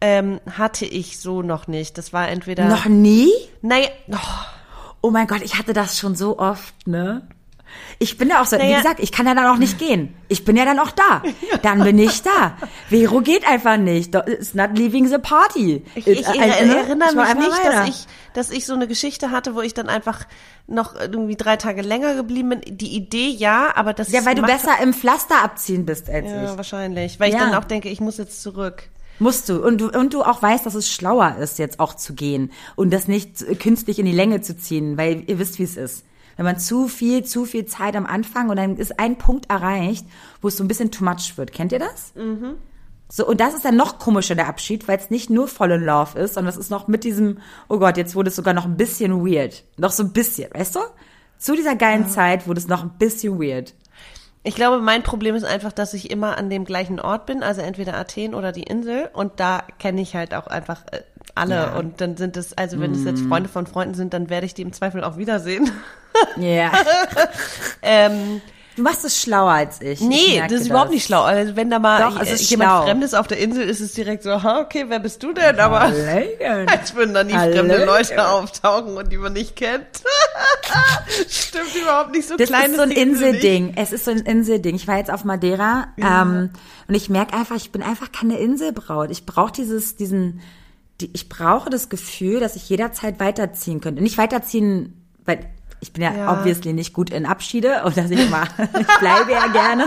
[0.00, 1.96] ähm, hatte ich so noch nicht.
[1.98, 3.30] Das war entweder, Noch nie?
[3.62, 4.16] naja, oh,
[5.02, 7.22] Oh mein Gott, ich hatte das schon so oft, ne?
[7.98, 8.78] Ich bin ja auch so, wie Naja.
[8.78, 10.14] gesagt, ich kann ja dann auch nicht gehen.
[10.28, 11.22] Ich bin ja dann auch da.
[11.62, 12.56] Dann bin ich da.
[12.88, 14.14] Vero geht einfach nicht.
[14.14, 15.84] It's not leaving the party.
[15.94, 16.46] Ich, ich ne?
[16.46, 17.70] erinnere Ich mach mich nicht, weiter.
[17.82, 20.26] dass ich, dass ich so eine Geschichte hatte, wo ich dann einfach
[20.66, 22.60] noch irgendwie drei Tage länger geblieben bin.
[22.78, 26.50] Die Idee ja, aber das Ja, weil du besser im Pflaster abziehen bist als Ja,
[26.52, 26.56] ich.
[26.56, 27.20] wahrscheinlich.
[27.20, 27.40] Weil ich Ja.
[27.40, 28.84] dann auch denke, ich muss jetzt zurück.
[29.18, 29.62] Musst du.
[29.62, 29.90] Und, du.
[29.90, 33.44] und du auch weißt, dass es schlauer ist, jetzt auch zu gehen und das nicht
[33.60, 36.04] künstlich in die Länge zu ziehen, weil ihr wisst, wie es ist.
[36.40, 40.06] Wenn man zu viel, zu viel Zeit am Anfang und dann ist ein Punkt erreicht,
[40.40, 41.52] wo es so ein bisschen too much wird.
[41.52, 42.14] Kennt ihr das?
[42.14, 42.54] Mhm.
[43.10, 45.84] So, und das ist dann noch komischer, der Abschied, weil es nicht nur voll in
[45.84, 48.64] Love ist, sondern es ist noch mit diesem, oh Gott, jetzt wurde es sogar noch
[48.64, 49.64] ein bisschen weird.
[49.76, 50.80] Noch so ein bisschen, weißt du?
[51.36, 53.74] Zu dieser geilen Zeit wurde es noch ein bisschen weird.
[54.42, 57.60] Ich glaube, mein Problem ist einfach, dass ich immer an dem gleichen Ort bin, also
[57.60, 59.10] entweder Athen oder die Insel.
[59.12, 61.02] Und da kenne ich halt auch einfach äh,
[61.34, 61.54] alle.
[61.54, 61.76] Ja.
[61.76, 64.54] Und dann sind es, also wenn es jetzt Freunde von Freunden sind, dann werde ich
[64.54, 65.70] die im Zweifel auch wiedersehen.
[66.36, 66.72] Ja.
[67.82, 68.40] ähm,
[68.76, 70.00] Du machst es schlauer als ich.
[70.00, 71.22] ich nee, merke das ist überhaupt nicht schlau.
[71.22, 72.82] Also wenn da mal Doch, es ist jemand schlau.
[72.84, 75.58] Fremdes auf der Insel ist, ist es direkt so, ha, okay, wer bist du denn?
[75.58, 76.66] Aber Hallöchen.
[76.66, 77.68] als würden die Hallöchen.
[77.68, 79.84] fremde Leute auftauchen und die man nicht kennt.
[81.28, 82.90] Stimmt überhaupt nicht so Das klein ist so ein.
[82.92, 83.74] Inselding.
[83.76, 84.76] Es ist so ein Inselding.
[84.76, 86.50] Ich war jetzt auf Madeira ähm,
[86.88, 89.10] und ich merke einfach, ich bin einfach keine Inselbraut.
[89.10, 90.40] Ich brauche dieses, diesen,
[91.00, 94.02] die, ich brauche das Gefühl, dass ich jederzeit weiterziehen könnte.
[94.02, 96.32] Nicht weiterziehen, weil ich bin ja, Ja.
[96.32, 98.46] obviously nicht gut in Abschiede und dass ich mal,
[98.78, 99.86] ich bleibe ja gerne.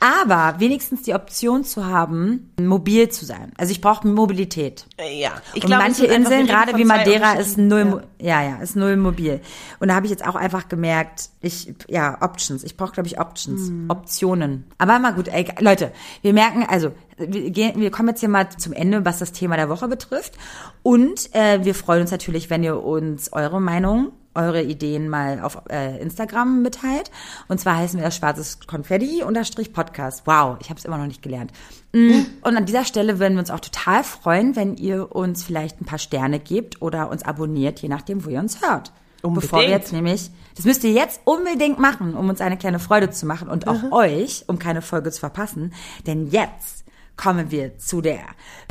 [0.00, 3.52] Aber wenigstens die Option zu haben, mobil zu sein.
[3.56, 4.86] Also ich brauche Mobilität.
[4.98, 8.42] Äh, Ja, ich und glaube, es manche Inseln, gerade wie Madeira, ist null, ja.
[8.42, 9.40] ja, ja, ist null mobil.
[9.80, 12.64] Und da habe ich jetzt auch einfach gemerkt, ich, ja, Options.
[12.64, 13.86] Ich brauche, glaube ich, Options, Hm.
[13.88, 14.64] Optionen.
[14.76, 15.90] Aber mal gut, ey, Leute,
[16.22, 19.56] wir merken, also, wir, gehen, wir kommen jetzt hier mal zum Ende, was das Thema
[19.56, 20.34] der Woche betrifft.
[20.82, 25.62] Und äh, wir freuen uns natürlich, wenn ihr uns eure Meinung eure Ideen mal auf
[25.70, 27.10] äh, Instagram mitteilt.
[27.48, 30.22] Und zwar heißen wir das schwarzes Konfetti unterstrich Podcast.
[30.26, 31.52] Wow, ich habe es immer noch nicht gelernt.
[31.92, 35.80] Mm, Und an dieser Stelle würden wir uns auch total freuen, wenn ihr uns vielleicht
[35.80, 38.92] ein paar Sterne gebt oder uns abonniert, je nachdem, wo ihr uns hört.
[39.22, 39.50] Unbedingt.
[39.50, 43.08] Bevor wir jetzt nämlich, das müsst ihr jetzt unbedingt machen, um uns eine kleine Freude
[43.10, 45.72] zu machen und auch euch, um keine Folge zu verpassen.
[46.06, 46.84] Denn jetzt
[47.16, 48.20] kommen wir zu der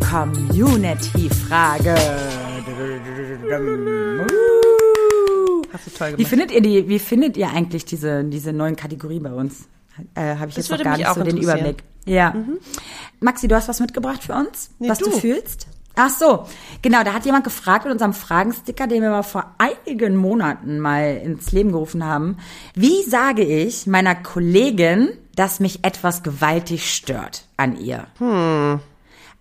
[0.10, 1.96] Community-Frage.
[5.74, 6.30] Hast du toll Wie gemacht.
[6.30, 9.68] findet ihr die, wie findet ihr eigentlich diese, diese neuen Kategorien bei uns?
[10.16, 11.38] Äh, Habe ich Das jetzt noch gar nicht auch so den.
[11.38, 11.84] Überblick.
[12.06, 12.36] Ja.
[13.20, 15.10] Maxi, du hast was mitgebracht für uns, Nee, was du.
[15.10, 15.18] du.
[15.18, 15.68] fühlst?
[15.96, 16.48] Ach so,
[16.82, 21.18] genau, da hat jemand gefragt mit unserem Fragensticker, den wir mal vor einigen Monaten mal
[21.24, 22.38] ins Leben gerufen haben.
[22.74, 28.08] Wie sage ich meiner Kollegin, dass mich etwas gewaltig stört an ihr?
[28.18, 28.80] Hm.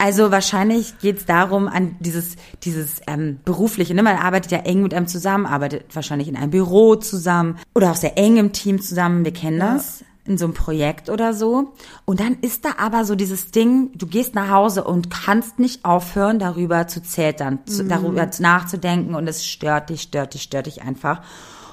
[0.05, 2.35] Also wahrscheinlich geht's darum, an dieses,
[2.65, 4.03] dieses ähm, berufliche, ne?
[4.03, 7.97] man arbeitet ja eng mit einem zusammen, arbeitet wahrscheinlich in einem Büro zusammen oder auch
[7.97, 9.75] sehr eng im Team zusammen, wir kennen Ja.
[9.75, 11.73] das in so einem Projekt oder so.
[12.05, 15.85] Und dann ist da aber so dieses Ding, du gehst nach Hause und kannst nicht
[15.85, 17.71] aufhören, darüber zu zetern, Mhm.
[17.71, 21.23] zu, darüber nachzudenken und es stört dich, stört dich, stört dich einfach.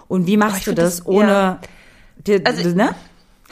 [0.08, 1.60] Und wie machst ich du das, das- ohne, ja.
[2.28, 2.90] dir, Also- ne?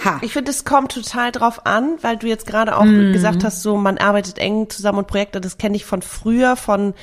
[0.04, 0.20] Ha.
[0.22, 3.14] Ich finde, es kommt total drauf an, weil du jetzt gerade auch Mhm.
[3.14, 6.94] gesagt hast, so man arbeitet eng zusammen und Projekte, das kenne ich von früher, von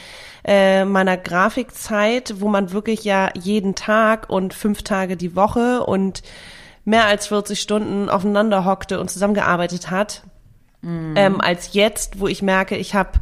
[0.45, 6.23] äh, meiner Grafikzeit, wo man wirklich ja jeden Tag und fünf Tage die Woche und
[6.85, 10.23] mehr als 40 Stunden aufeinander hockte und zusammengearbeitet hat,
[11.17, 13.13] ähm, als jetzt, wo ich merke, ich habe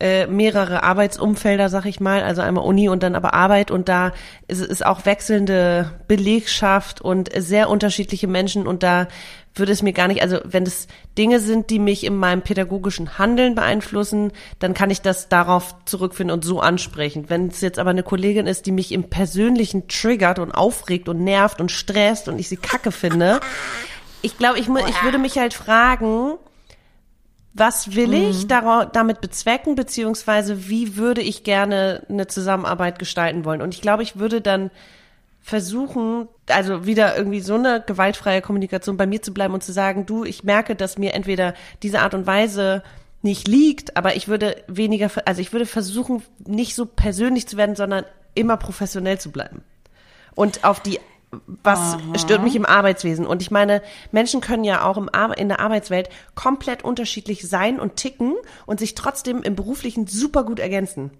[0.00, 4.12] äh, mehrere Arbeitsumfelder, sag ich mal, also einmal Uni und dann aber Arbeit und da
[4.46, 9.08] ist es auch wechselnde Belegschaft und sehr unterschiedliche Menschen und da
[9.54, 10.86] würde es mir gar nicht, also wenn es
[11.16, 16.32] Dinge sind, die mich in meinem pädagogischen Handeln beeinflussen, dann kann ich das darauf zurückfinden
[16.32, 17.24] und so ansprechen.
[17.28, 21.24] Wenn es jetzt aber eine Kollegin ist, die mich im Persönlichen triggert und aufregt und
[21.24, 23.40] nervt und stresst und ich sie kacke finde,
[24.22, 26.34] ich glaube, ich, ich würde mich halt fragen,
[27.58, 33.62] was will ich dara- damit bezwecken, beziehungsweise wie würde ich gerne eine Zusammenarbeit gestalten wollen?
[33.62, 34.70] Und ich glaube, ich würde dann
[35.40, 40.04] versuchen, also wieder irgendwie so eine gewaltfreie Kommunikation bei mir zu bleiben und zu sagen,
[40.04, 42.82] du, ich merke, dass mir entweder diese Art und Weise
[43.22, 47.76] nicht liegt, aber ich würde weniger, also ich würde versuchen, nicht so persönlich zu werden,
[47.76, 48.04] sondern
[48.34, 49.64] immer professionell zu bleiben.
[50.34, 51.00] Und auf die,
[51.62, 53.26] was stört mich im Arbeitswesen?
[53.26, 57.78] Und ich meine, Menschen können ja auch im Ar in der Arbeitswelt komplett unterschiedlich sein
[57.78, 58.34] und ticken
[58.66, 61.10] und sich trotzdem im Beruflichen super gut ergänzen.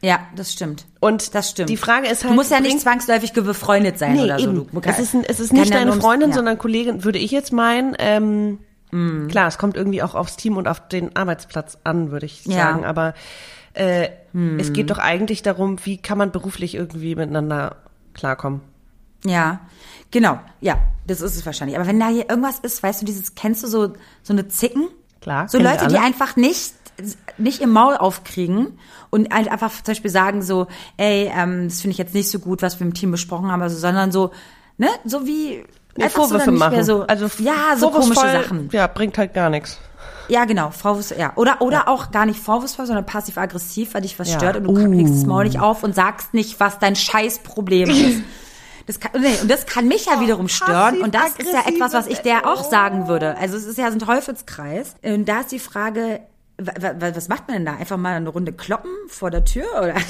[0.00, 0.86] Ja, das stimmt.
[1.00, 1.70] Und Das stimmt.
[1.70, 4.44] die Frage ist halt, du musst ja nicht zwangsläufig befreundet sein Nee, oder so.
[4.44, 4.66] eben.
[4.70, 6.36] Du, es ist, es ist nicht ja deine Freundin, ja.
[6.36, 7.96] sondern Kollegin, würde ich jetzt meinen.
[7.98, 8.58] Ähm,
[8.90, 9.28] Mm.
[9.28, 12.56] Klar, es kommt irgendwie auch aufs Team und auf den Arbeitsplatz an, würde ich Ja.
[12.56, 12.84] Sagen.
[12.86, 13.14] Aber
[13.74, 14.08] äh,
[14.58, 17.76] es geht doch eigentlich darum, wie kann man beruflich irgendwie miteinander
[18.14, 18.62] klarkommen.
[19.24, 19.60] Ja,
[20.10, 20.38] genau.
[20.60, 21.76] Ja, das ist es wahrscheinlich.
[21.76, 23.92] Aber wenn da hier irgendwas ist, weißt du, dieses, kennst du so,
[24.22, 24.88] so eine Zicken?
[25.20, 26.74] Klar, So Leute, die einfach nicht,
[27.38, 28.78] nicht im Maul aufkriegen
[29.10, 32.38] und halt einfach zum Beispiel sagen so, ey, ähm, das finde ich jetzt nicht so
[32.38, 34.30] gut, was wir im Team besprochen haben, also, sondern so,
[34.76, 35.64] ne, so wie,
[35.96, 36.84] Nee, so Vorwürfe nicht machen.
[36.84, 38.68] so, also ja, so komische Sachen.
[38.70, 39.78] Ja, bringt halt gar nichts.
[40.28, 41.32] Ja, genau, Vorwurfs, ja.
[41.34, 44.36] Oder, oder auch gar nicht vorwurfsvoll, sondern passiv-aggressiv, weil dich was Ja.
[44.36, 44.38] Uh.
[44.38, 48.22] stört und du kriegst das Maul nicht auf und sagst nicht, was dein Scheißproblem ist.
[48.88, 51.02] Das kann, nee, und das kann mich ja wiederum stören.
[51.02, 53.36] Und das ist ja etwas, was ich der auch sagen würde.
[53.36, 54.94] Also es ist ja so ein Teufelskreis.
[55.02, 56.20] Und da ist die Frage,
[56.58, 57.76] was macht man denn da?
[57.76, 59.66] Einfach mal eine Runde kloppen vor der Tür?
[59.80, 59.94] Oder?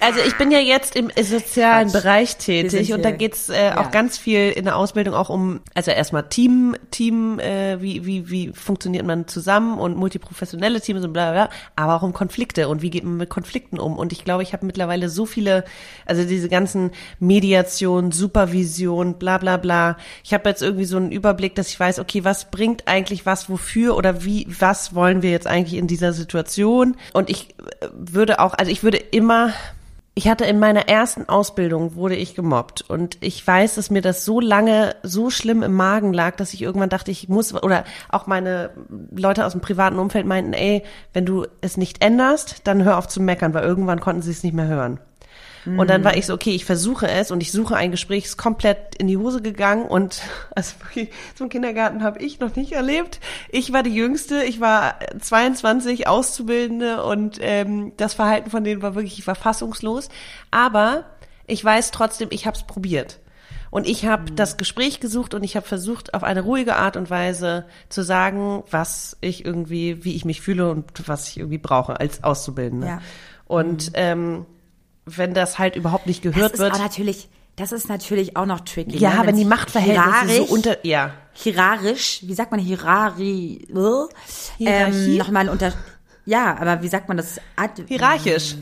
[0.00, 2.02] Also ich bin ja jetzt im sozialen Quatsch.
[2.02, 3.78] Bereich tätig und da geht's äh, ja.
[3.78, 8.30] auch ganz viel in der Ausbildung auch um, also erstmal Team, Team, äh, wie, wie,
[8.30, 12.68] wie funktioniert man zusammen und multiprofessionelle Teams und bla bla, bla, aber auch um Konflikte
[12.68, 13.98] und wie geht man mit Konflikten um.
[13.98, 15.64] Und ich glaube, ich habe mittlerweile so viele,
[16.06, 19.98] also diese ganzen Mediation, Supervision, bla bla bla.
[20.24, 23.50] Ich habe jetzt irgendwie so einen Überblick, dass ich weiß, okay, was bringt eigentlich was
[23.50, 26.96] wofür oder wie, was wollen wir jetzt eigentlich in dieser Situation?
[27.12, 29.52] Und ich äh, würde auch, also ich würde immer
[30.14, 34.24] ich hatte in meiner ersten Ausbildung wurde ich gemobbt und ich weiß, dass mir das
[34.24, 38.26] so lange so schlimm im Magen lag, dass ich irgendwann dachte, ich muss oder auch
[38.26, 38.70] meine
[39.14, 40.82] Leute aus dem privaten Umfeld meinten, ey,
[41.12, 44.42] wenn du es nicht änderst, dann hör auf zu meckern, weil irgendwann konnten sie es
[44.42, 45.00] nicht mehr hören.
[45.66, 48.38] Und dann war ich so, okay, ich versuche es und ich suche ein Gespräch, ist
[48.38, 50.22] komplett in die Hose gegangen und
[50.54, 53.20] also wirklich, zum Kindergarten habe ich noch nicht erlebt.
[53.50, 58.94] Ich war die Jüngste, ich war 22 Auszubildende und ähm, das Verhalten von denen war
[58.94, 60.08] wirklich, ich war fassungslos.
[60.50, 61.04] Aber
[61.46, 63.20] ich weiß trotzdem, ich habe es probiert.
[63.70, 67.08] Und ich habe das Gespräch gesucht und ich habe versucht, auf eine ruhige Art und
[67.08, 72.00] Weise zu sagen, was ich irgendwie, wie ich mich fühle und was ich irgendwie brauche
[72.00, 72.86] als Auszubildende.
[72.86, 73.02] Ja.
[73.46, 74.46] Und ähm,
[75.06, 76.74] wenn das halt überhaupt nicht gehört Das ist wird.
[76.74, 78.96] auch natürlich, das ist natürlich auch noch tricky.
[78.98, 79.26] Ja, ne?
[79.28, 81.12] wenn die Machtverhältnisse so unter, ja.
[81.32, 83.66] hierarchisch, wie sagt man hierari,
[84.58, 84.66] Hierarchie?
[85.12, 85.72] ähm, nochmal unter,
[86.26, 87.40] ja, aber wie sagt man das?
[87.56, 88.56] Ad, Hierarchisch.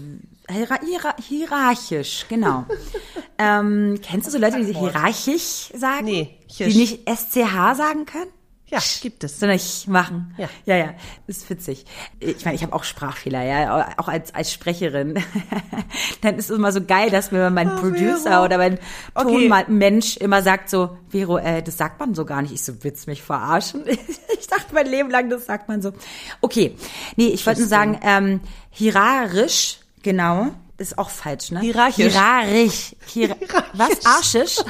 [0.51, 2.65] Hierar hierar hierarchisch, genau.
[3.39, 6.07] ähm, kennst du so Leute, die hierarchisch sagen?
[6.07, 6.75] Nee, Die chisch.
[6.75, 8.31] nicht SCH sagen können?
[8.71, 9.41] Ja, gibt es.
[9.41, 10.35] So nicht machen.
[10.37, 10.49] Ja.
[10.67, 10.95] ja, ja,
[11.27, 11.87] ist witzig.
[12.21, 15.23] Ich meine, ich habe auch Sprachfehler, ja, auch als als Sprecherin.
[16.21, 18.45] Dann ist es immer so geil, dass mir mein Ach, Producer Vero.
[18.45, 18.79] oder mein
[19.15, 19.49] Okay.
[19.49, 22.53] Tonmensch immer sagt so, Vero, äh, das sagt man so gar nicht.
[22.53, 23.85] Ich so, willst mich verarschen?
[24.41, 25.93] Ich dachte mein Leben lang, das sagt man so.
[26.41, 26.75] Okay,
[27.17, 28.41] nee, ich wollte nur sagen, ähm,
[28.71, 31.61] hierarisch, genau, ist auch falsch, ne?
[31.61, 32.13] Hierarchisch.
[32.13, 32.97] Hierarchisch.
[33.07, 33.37] Hier
[33.75, 34.07] Was?
[34.07, 34.57] Arschisch?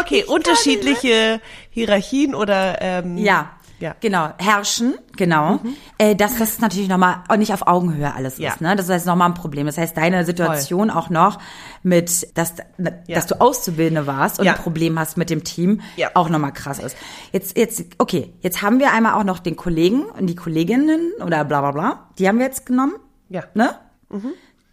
[0.00, 3.50] Okay, unterschiedliche Hierarchien oder ähm, Ja.
[3.80, 3.94] Ja.
[4.00, 5.60] Genau, herrschen, genau.
[5.98, 8.50] Äh, dass das natürlich nochmal auch nicht auf Augenhöhe alles Ja.
[8.50, 8.74] ist, ne?
[8.74, 9.66] Das ist nochmal ein Problem.
[9.66, 11.38] Das heißt, deine Situation auch noch
[11.84, 12.90] mit, dass, Ja.
[13.06, 14.54] dass du Auszubildende warst und Ja.
[14.54, 16.10] ein Problem hast mit dem Team, Ja.
[16.14, 16.96] auch nochmal krass ist.
[17.30, 21.44] Jetzt, jetzt, okay, jetzt haben wir einmal auch noch den Kollegen und die Kolleginnen oder
[21.44, 22.08] bla bla bla.
[22.18, 22.94] Die haben wir jetzt genommen.
[23.28, 23.44] Ja.
[23.54, 23.70] Ne?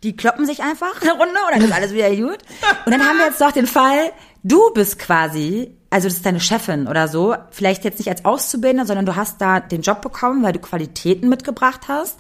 [0.06, 2.38] Die kloppen sich einfach eine Runde und dann ist alles wieder gut.
[2.86, 4.12] Und dann haben wir jetzt noch den Fall,
[4.44, 8.86] du bist quasi, also das ist deine Chefin oder so, vielleicht jetzt nicht als Auszubildender,
[8.86, 12.20] sondern du hast da den Job bekommen, weil du Qualitäten mitgebracht hast.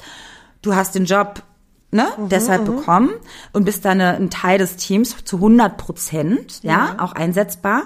[0.63, 1.43] Du hast den Job
[1.91, 3.11] ne, deshalb bekommen
[3.53, 7.83] und bist dann eine, ein Teil des Teams zu 100 Prozent, ja, auch einsetzbar.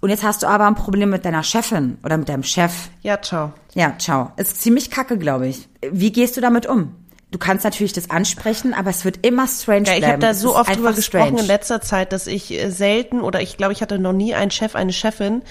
[0.00, 2.90] Und jetzt hast du aber ein Problem mit deiner Chefin oder mit deinem Chef.
[3.02, 3.52] Ja, ciao.
[3.72, 4.32] Ja, ciao.
[4.36, 5.66] Ist ziemlich kacke, glaube ich.
[5.90, 6.94] Wie gehst du damit um?
[7.34, 10.12] Du kannst natürlich das ansprechen, aber es wird immer strange Ja, ich bleiben.
[10.12, 11.40] habe da so oft drüber gesprochen strange.
[11.40, 14.52] in letzter Zeit, dass ich äh, selten oder ich glaube, ich hatte noch nie einen
[14.52, 15.42] Chef, eine Chefin,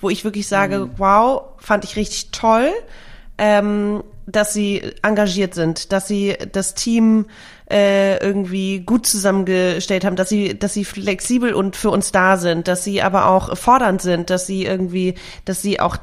[0.00, 0.90] wo ich wirklich sage, Mhm.
[0.96, 2.70] wow, fand ich richtig toll,
[3.36, 7.26] ähm, dass sie engagiert sind, dass sie das Team
[7.70, 12.68] äh, irgendwie gut zusammengestellt haben, dass sie, dass sie flexibel und für uns da sind,
[12.68, 15.14] dass sie aber auch fordernd sind, dass sie irgendwie,
[15.46, 15.96] dass sie auch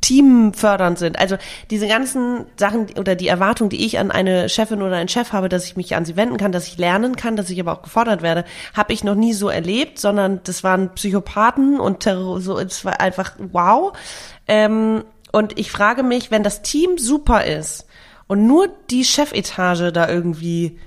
[0.00, 1.18] teamfördernd sind.
[1.18, 1.36] Also
[1.70, 5.48] diese ganzen Sachen oder die Erwartung, die ich an eine Chefin oder einen Chef habe,
[5.48, 7.82] dass ich mich an sie wenden kann, dass ich lernen kann, dass ich aber auch
[7.82, 8.44] gefordert werde,
[8.74, 13.00] habe ich noch nie so erlebt, sondern das waren Psychopathen und Terror, so es war
[13.00, 13.92] einfach wow.
[14.48, 17.86] Ähm, und ich frage mich, wenn das Team super ist
[18.26, 20.78] und nur die Chefetage da irgendwie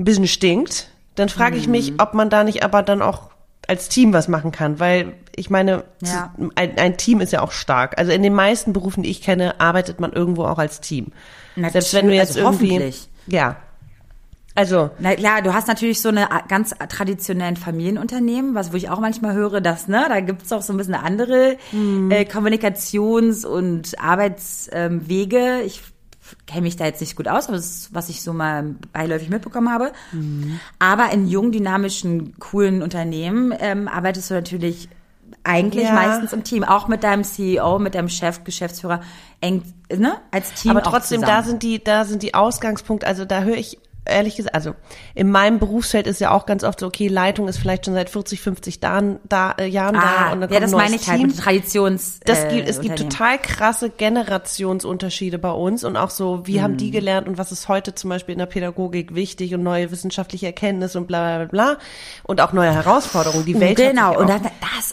[0.00, 1.72] ein bisschen stinkt, dann frage ich Mhm.
[1.72, 3.30] mich, ob man da nicht aber dann auch
[3.68, 6.34] als Team was machen kann, weil ich meine, Ja.
[6.56, 7.98] ein, ein Team ist ja auch stark.
[7.98, 11.12] Also in den meisten Berufen, die ich kenne, arbeitet man irgendwo auch als Team.
[11.54, 13.08] Natürlich, Selbst wenn du jetzt also irgendwie, hoffentlich.
[13.28, 13.56] ja,
[14.56, 18.98] also Na klar, du hast natürlich so eine ganz traditionellen Familienunternehmen, was wo ich auch
[18.98, 22.10] manchmal höre, dass ne, da gibt's auch so ein bisschen andere Mhm.
[22.10, 25.60] äh, Kommunikations- und Arbeitswege.
[25.64, 25.82] ich
[26.46, 29.28] kenne mich da jetzt nicht gut aus, aber das ist, was ich so mal beiläufig
[29.30, 29.92] mitbekommen habe.
[30.12, 30.60] Mhm.
[30.78, 34.88] Aber in jungen, dynamischen, coolen Unternehmen ähm, arbeitest du natürlich
[35.44, 35.94] eigentlich Ja.
[35.94, 39.00] meistens im Team, auch mit deinem CEO, mit deinem Chef, Geschäftsführer,
[39.40, 39.62] eng,
[39.94, 40.72] ne, als Team.
[40.72, 43.78] aber trotzdem, da sind die, da sind die Ausgangspunkte, also da höre ich
[44.10, 44.74] ehrlich gesagt, also
[45.14, 48.10] in meinem Berufsfeld ist ja auch ganz oft so, okay, Leitung ist vielleicht schon seit
[48.10, 51.08] 40, 50 Jahren da, äh, Jahren da Ah, und dann ja, kommt das meine ich
[51.08, 51.28] halt Team.
[51.28, 52.20] mit Traditions.
[52.24, 56.72] Das äh, gibt, es gibt total krasse Generationsunterschiede bei uns und auch so, wie haben
[56.72, 56.76] Mhm.
[56.78, 60.46] die gelernt und was ist heute zum Beispiel in der Pädagogik wichtig und neue wissenschaftliche
[60.46, 61.78] Erkenntnisse und bla bla bla
[62.24, 63.44] und auch neue Herausforderungen.
[63.44, 64.40] Die Welt genau, und das,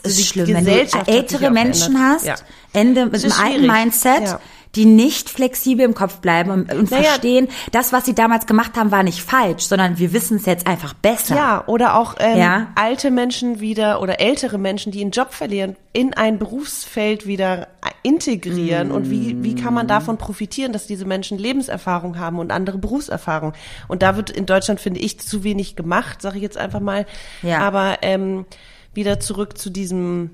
[0.00, 0.70] ist schlimm, wenn du
[1.06, 2.14] ältere Menschen verändert.
[2.16, 2.34] hast, Ja.
[2.72, 3.66] Ende mit einem alten.
[3.66, 4.40] Mindset, Ja.
[4.78, 7.02] Die nicht flexibel im Kopf bleiben und, und Naja.
[7.02, 10.68] verstehen, das, was sie damals gemacht haben, war nicht falsch, sondern wir wissen es jetzt
[10.68, 11.34] einfach besser.
[11.34, 12.68] Ja, oder auch ähm, Ja.
[12.76, 17.66] alte Menschen wieder oder ältere Menschen, die einen Job verlieren, in ein Berufsfeld wieder
[18.04, 22.78] integrieren und wie, wie kann man davon profitieren, dass diese Menschen Lebenserfahrung haben und andere
[22.78, 23.54] Berufserfahrung.
[23.88, 27.04] Und da wird in Deutschland, finde ich, zu wenig gemacht, sage ich jetzt einfach mal.
[27.42, 27.58] Ja.
[27.58, 28.46] Aber ähm,
[28.94, 30.30] wieder zurück zu diesem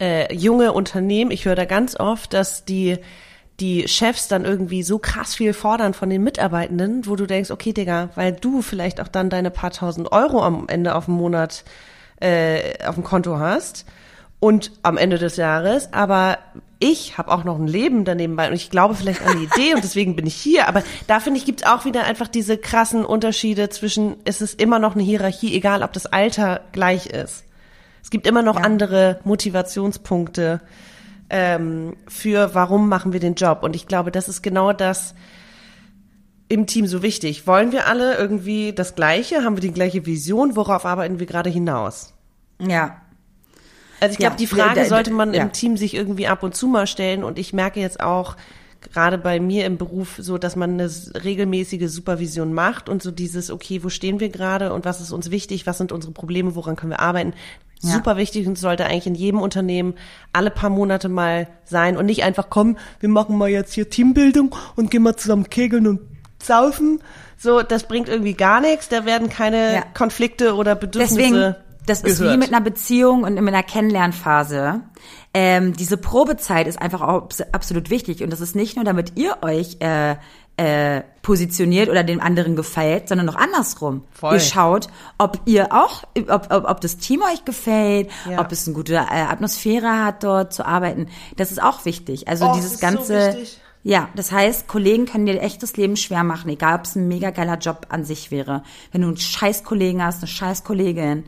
[0.00, 1.30] äh, junge Unternehmen.
[1.30, 2.96] Ich höre da ganz oft, dass die
[3.62, 7.72] die Chefs dann irgendwie so krass viel fordern von den Mitarbeitenden, wo du denkst, okay,
[7.72, 11.62] Digga, weil du vielleicht auch dann deine paar tausend Euro am Ende auf dem Monat
[12.20, 13.86] äh, auf dem Konto hast
[14.40, 16.38] und am Ende des Jahres, aber
[16.80, 19.74] ich habe auch noch ein Leben daneben bei und ich glaube vielleicht an die Idee
[19.74, 20.66] und deswegen bin ich hier.
[20.66, 24.80] Aber da finde ich, gibt's auch wieder einfach diese krassen Unterschiede zwischen, es ist immer
[24.80, 27.44] noch eine Hierarchie, egal ob das Alter gleich ist.
[28.02, 30.60] Es gibt immer noch andere Motivationspunkte
[31.32, 33.62] ähm, für, warum machen wir den Job.
[33.62, 35.14] Und ich glaube, das ist genau das
[36.48, 37.46] im Team so wichtig.
[37.46, 39.42] Wollen wir alle irgendwie das Gleiche?
[39.42, 40.54] Haben wir die gleiche Vision?
[40.54, 42.12] Worauf arbeiten wir gerade hinaus?
[42.60, 43.00] Ja.
[43.98, 45.42] Also ich Ja, glaube, die Frage sollte man ja.
[45.42, 47.24] im Team sich irgendwie ab und zu mal stellen.
[47.24, 48.36] Und ich merke jetzt auch,
[48.82, 50.90] gerade bei mir im Beruf, so, dass man eine
[51.24, 55.30] regelmäßige Supervision macht und so dieses, okay, wo stehen wir gerade und was ist uns
[55.30, 55.66] wichtig?
[55.66, 56.54] Was sind unsere Probleme?
[56.54, 57.32] Woran können wir arbeiten?
[57.82, 57.90] Ja.
[57.94, 59.94] Super wichtig und sollte eigentlich in jedem Unternehmen
[60.32, 64.54] alle paar Monate mal sein und nicht einfach kommen, wir machen mal jetzt hier Teambildung
[64.76, 66.00] und gehen mal zusammen kegeln und
[66.42, 67.00] saufen.
[67.38, 68.88] So, das bringt irgendwie gar nichts.
[68.88, 69.82] Da werden keine Ja.
[69.94, 71.54] Konflikte oder Bedürfnisse Deswegen
[71.86, 72.34] Das ist Gehört.
[72.34, 74.82] wie mit einer Beziehung und in einer Kennenlernphase.
[75.34, 78.22] Ähm, diese Probezeit ist einfach auch abs- absolut wichtig.
[78.22, 80.14] Und das ist nicht nur, damit ihr euch äh,
[80.62, 84.04] äh, positioniert oder dem anderen gefällt, sondern noch andersrum.
[84.12, 84.34] Voll.
[84.34, 84.88] Ihr schaut,
[85.18, 88.40] ob ihr auch, ob, ob, ob das Team euch gefällt, Ja.
[88.40, 91.06] ob es eine gute äh, Atmosphäre hat, dort zu arbeiten.
[91.36, 92.28] Das ist auch wichtig.
[92.28, 93.28] Also Oh, dieses das ist so ganze.
[93.38, 93.60] wichtig.
[93.84, 97.06] ja, das heißt, Kollegen können dir echt das Leben schwer machen, egal ob es ein
[97.08, 98.62] mega geiler Job an sich wäre.
[98.90, 101.24] Wenn du einen scheiß Kollegen hast, eine scheiß Kollegin,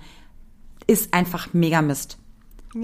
[0.86, 2.18] ist einfach mega Mist.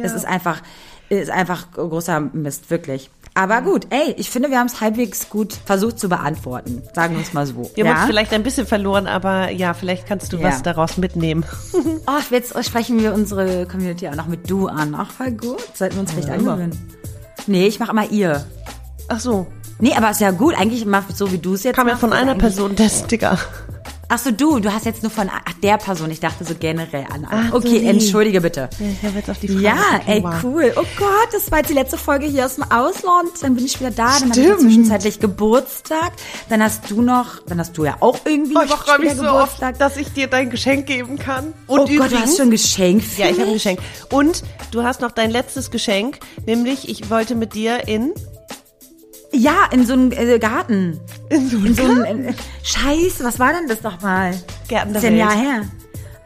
[0.01, 0.63] Es ist einfach,
[1.09, 3.11] ist einfach großer Mist, wirklich.
[3.35, 6.83] Aber gut, ey, ich finde, wir haben es halbwegs gut versucht zu beantworten.
[6.95, 7.71] Sagen wir es mal so.
[7.75, 8.01] Wir haben ja?
[8.01, 10.49] uns vielleicht ein bisschen verloren, aber ja, vielleicht kannst du Ja.
[10.49, 11.45] was daraus mitnehmen.
[12.07, 14.95] Oh, jetzt sprechen wir unsere Community auch noch mit du an.
[14.97, 15.61] Ach, voll gut.
[15.75, 16.53] Sollten wir uns vielleicht immer.
[16.55, 16.97] angewöhnen.
[17.47, 18.45] Nee, ich mache immer ihr.
[19.09, 19.47] Ach so,
[19.81, 20.55] Nee, aber ist ja gut.
[20.59, 23.39] Eigentlich mach so, wie du es jetzt kam ja machst, von einer Person der Sticker.
[24.13, 26.11] Ach so, du, du hast jetzt nur von ach, der Person.
[26.11, 27.29] Ich dachte so generell an.
[27.31, 27.91] Ach so, okay, nee.
[27.91, 28.69] entschuldige bitte.
[28.81, 29.63] Ich habe jetzt auf die Frage.
[29.63, 30.73] Ja, ey, cool.
[30.75, 33.31] Oh Gott, das war jetzt die letzte Folge hier aus dem Ausland.
[33.41, 34.19] Dann bin ich wieder da.
[34.19, 34.61] Dann hatte ich Stimmt.
[34.63, 36.11] zwischenzeitlich Geburtstag.
[36.49, 39.23] Dann hast du noch, dann hast du ja auch irgendwie Oh, ich freue mich so
[39.23, 39.73] Geburtstag.
[39.75, 41.55] oft, dass ich dir dein Geschenk geben kann.
[41.69, 43.55] oh Und Gott, übrigens, du hast schon ein Geschenk für Ja, ich habe ein?
[43.55, 43.79] Geschenk.
[44.11, 44.43] Und
[44.73, 48.13] du hast noch dein letztes Geschenk, nämlich ich wollte mit dir in
[49.33, 50.99] Ja, in so einem äh, Garten.
[51.29, 54.35] in so In so einem, äh, Scheiße, was war denn das nochmal?
[54.69, 55.39] Gärten Das der ist ja ein.
[55.45, 55.63] Jahr her.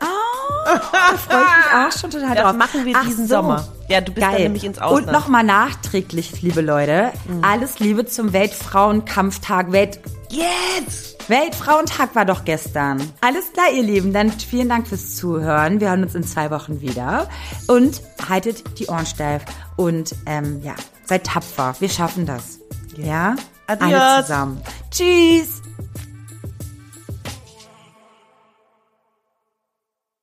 [0.00, 2.56] Oh, da freue ich mich auch schon total Das drauf.
[2.56, 3.34] machen wir Ach diesen so.
[3.36, 3.68] Sommer.
[3.88, 4.42] Ja, du bist dann Geil.
[4.44, 5.06] nämlich ins Ausland.
[5.08, 9.72] Und nochmal nachträglich, liebe Leute, alles Liebe zum Weltfrauenkampftag.
[9.72, 10.00] Welt
[10.30, 11.28] Jetzt!
[11.28, 13.00] Weltfrauentag war doch gestern.
[13.20, 14.12] Alles klar, ihr Lieben.
[14.12, 15.80] Dann vielen Dank fürs Zuhören.
[15.80, 17.28] Wir hören uns in zwei Wochen wieder.
[17.66, 19.42] Und haltet die Ohren steif.
[19.76, 20.74] Und ähm, ja,
[21.06, 21.74] seid tapfer.
[21.80, 22.58] Wir schaffen das.
[22.98, 23.36] Ja?
[23.66, 23.92] Adios.
[23.92, 24.62] Alle zusammen.
[24.90, 25.63] Tschüss.